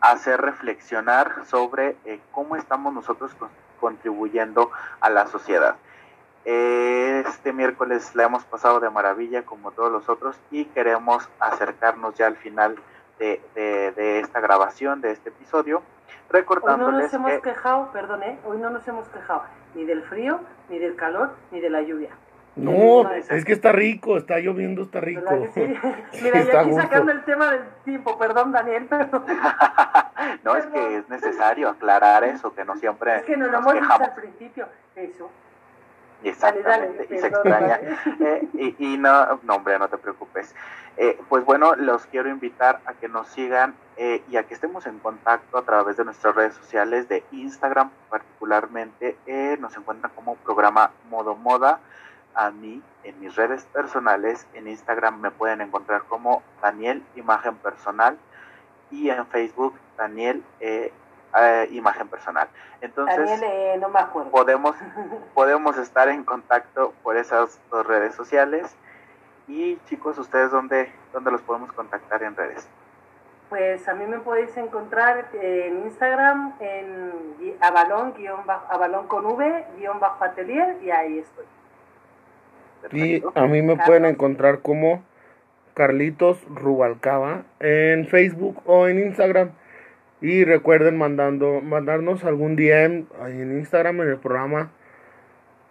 [0.01, 3.31] hacer reflexionar sobre eh, cómo estamos nosotros
[3.79, 5.75] contribuyendo a la sociedad.
[6.45, 12.27] Este miércoles la hemos pasado de maravilla como todos los otros y queremos acercarnos ya
[12.27, 12.75] al final
[13.17, 15.83] de, de, esta grabación, de este episodio,
[16.29, 19.43] recordándoles Hoy no nos hemos quejado, perdón, hoy no nos hemos quejado
[19.75, 22.09] ni del frío, ni del calor, ni de la lluvia.
[22.55, 25.21] No, es que está rico, está lloviendo, está rico.
[26.21, 29.23] Mira, ya aquí sacando el tema del tiempo, perdón Daniel, pero...
[30.43, 33.17] no, es que es necesario aclarar eso, que no siempre...
[33.17, 35.31] Es que no lo hemos dicho al principio, eso.
[36.23, 37.79] Exactamente, y se extraña.
[38.23, 40.55] Eh, y, no, no, hombre, no te preocupes.
[40.97, 44.85] Eh, pues bueno, los quiero invitar a que nos sigan eh, y a que estemos
[44.85, 49.17] en contacto a través de nuestras redes sociales, de Instagram particularmente.
[49.59, 51.79] nos encuentran como programa Modo Moda
[52.35, 54.47] a mí en mis redes personales.
[54.53, 58.17] En Instagram me pueden encontrar como Daniel Imagen Personal
[58.91, 60.43] y en Facebook Daniel
[61.37, 62.47] eh, eh, Imagen Personal.
[62.81, 64.31] Entonces, Daniel, eh, no me acuerdo.
[64.31, 64.75] podemos,
[65.33, 68.75] podemos estar en contacto por esas dos redes sociales.
[69.47, 72.67] Y chicos, ¿ustedes dónde, dónde los podemos contactar en redes?
[73.49, 79.65] Pues a mí me podéis encontrar en Instagram en avalón, guion bajo, avalón con V,
[79.77, 81.45] guion bajo atelier y ahí estoy.
[82.91, 85.03] Y a mí me pueden encontrar como
[85.73, 89.51] Carlitos Rubalcaba en Facebook o en Instagram.
[90.23, 94.71] Y recuerden mandando, mandarnos algún DM ahí en Instagram en el programa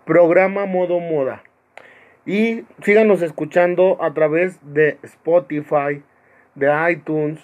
[0.05, 1.43] Programa Modo Moda.
[2.27, 6.03] Y síganos escuchando a través de Spotify,
[6.55, 7.41] de iTunes,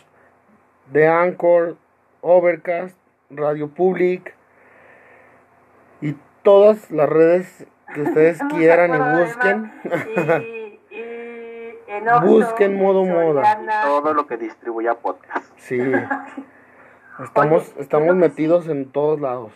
[0.92, 1.78] de Anchor,
[2.20, 2.94] Overcast,
[3.30, 4.34] Radio Public
[6.02, 9.72] y todas las redes que ustedes quieran y busquen.
[12.22, 13.60] busquen modo moda.
[13.82, 15.50] todo lo que distribuya podcast.
[15.56, 15.80] Sí.
[17.22, 19.52] Estamos, estamos metidos en todos lados.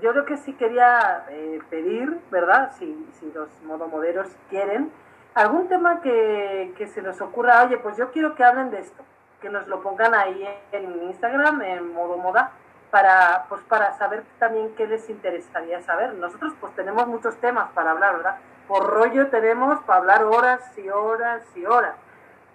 [0.00, 2.72] Yo creo que sí quería eh, pedir, ¿verdad?
[2.78, 4.90] Si, si los modomoderos quieren,
[5.34, 9.02] algún tema que, que se les ocurra, oye, pues yo quiero que hablen de esto.
[9.40, 12.52] que nos lo pongan ahí en Instagram, en modo moda,
[12.90, 16.14] para, pues para saber también qué les interesaría saber.
[16.14, 18.36] Nosotros pues tenemos muchos temas para hablar, ¿verdad?
[18.66, 21.94] Por rollo tenemos para hablar horas y horas y horas.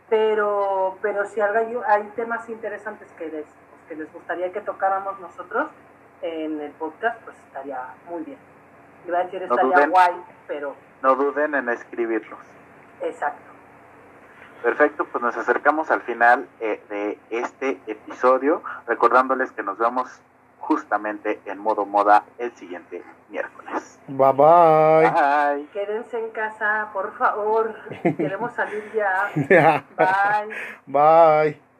[0.09, 3.45] Pero, pero si hay, hay temas interesantes que les,
[3.93, 5.67] que les gustaría que tocáramos nosotros
[6.21, 7.79] en el podcast, pues estaría
[8.09, 8.37] muy bien.
[9.07, 10.15] Iba a decir estaría guay,
[10.47, 10.75] pero...
[11.01, 12.39] No duden en escribirlos.
[13.01, 13.51] Exacto.
[14.63, 20.21] Perfecto, pues nos acercamos al final eh, de este episodio, recordándoles que nos vemos
[20.59, 23.99] justamente en modo moda el siguiente miércoles.
[24.07, 25.11] Bye bye.
[25.11, 25.67] Bye.
[25.73, 27.75] Quédense en casa, por favor.
[28.01, 29.83] Queremos salir ya.
[29.97, 30.55] bye.
[30.87, 31.72] Bye.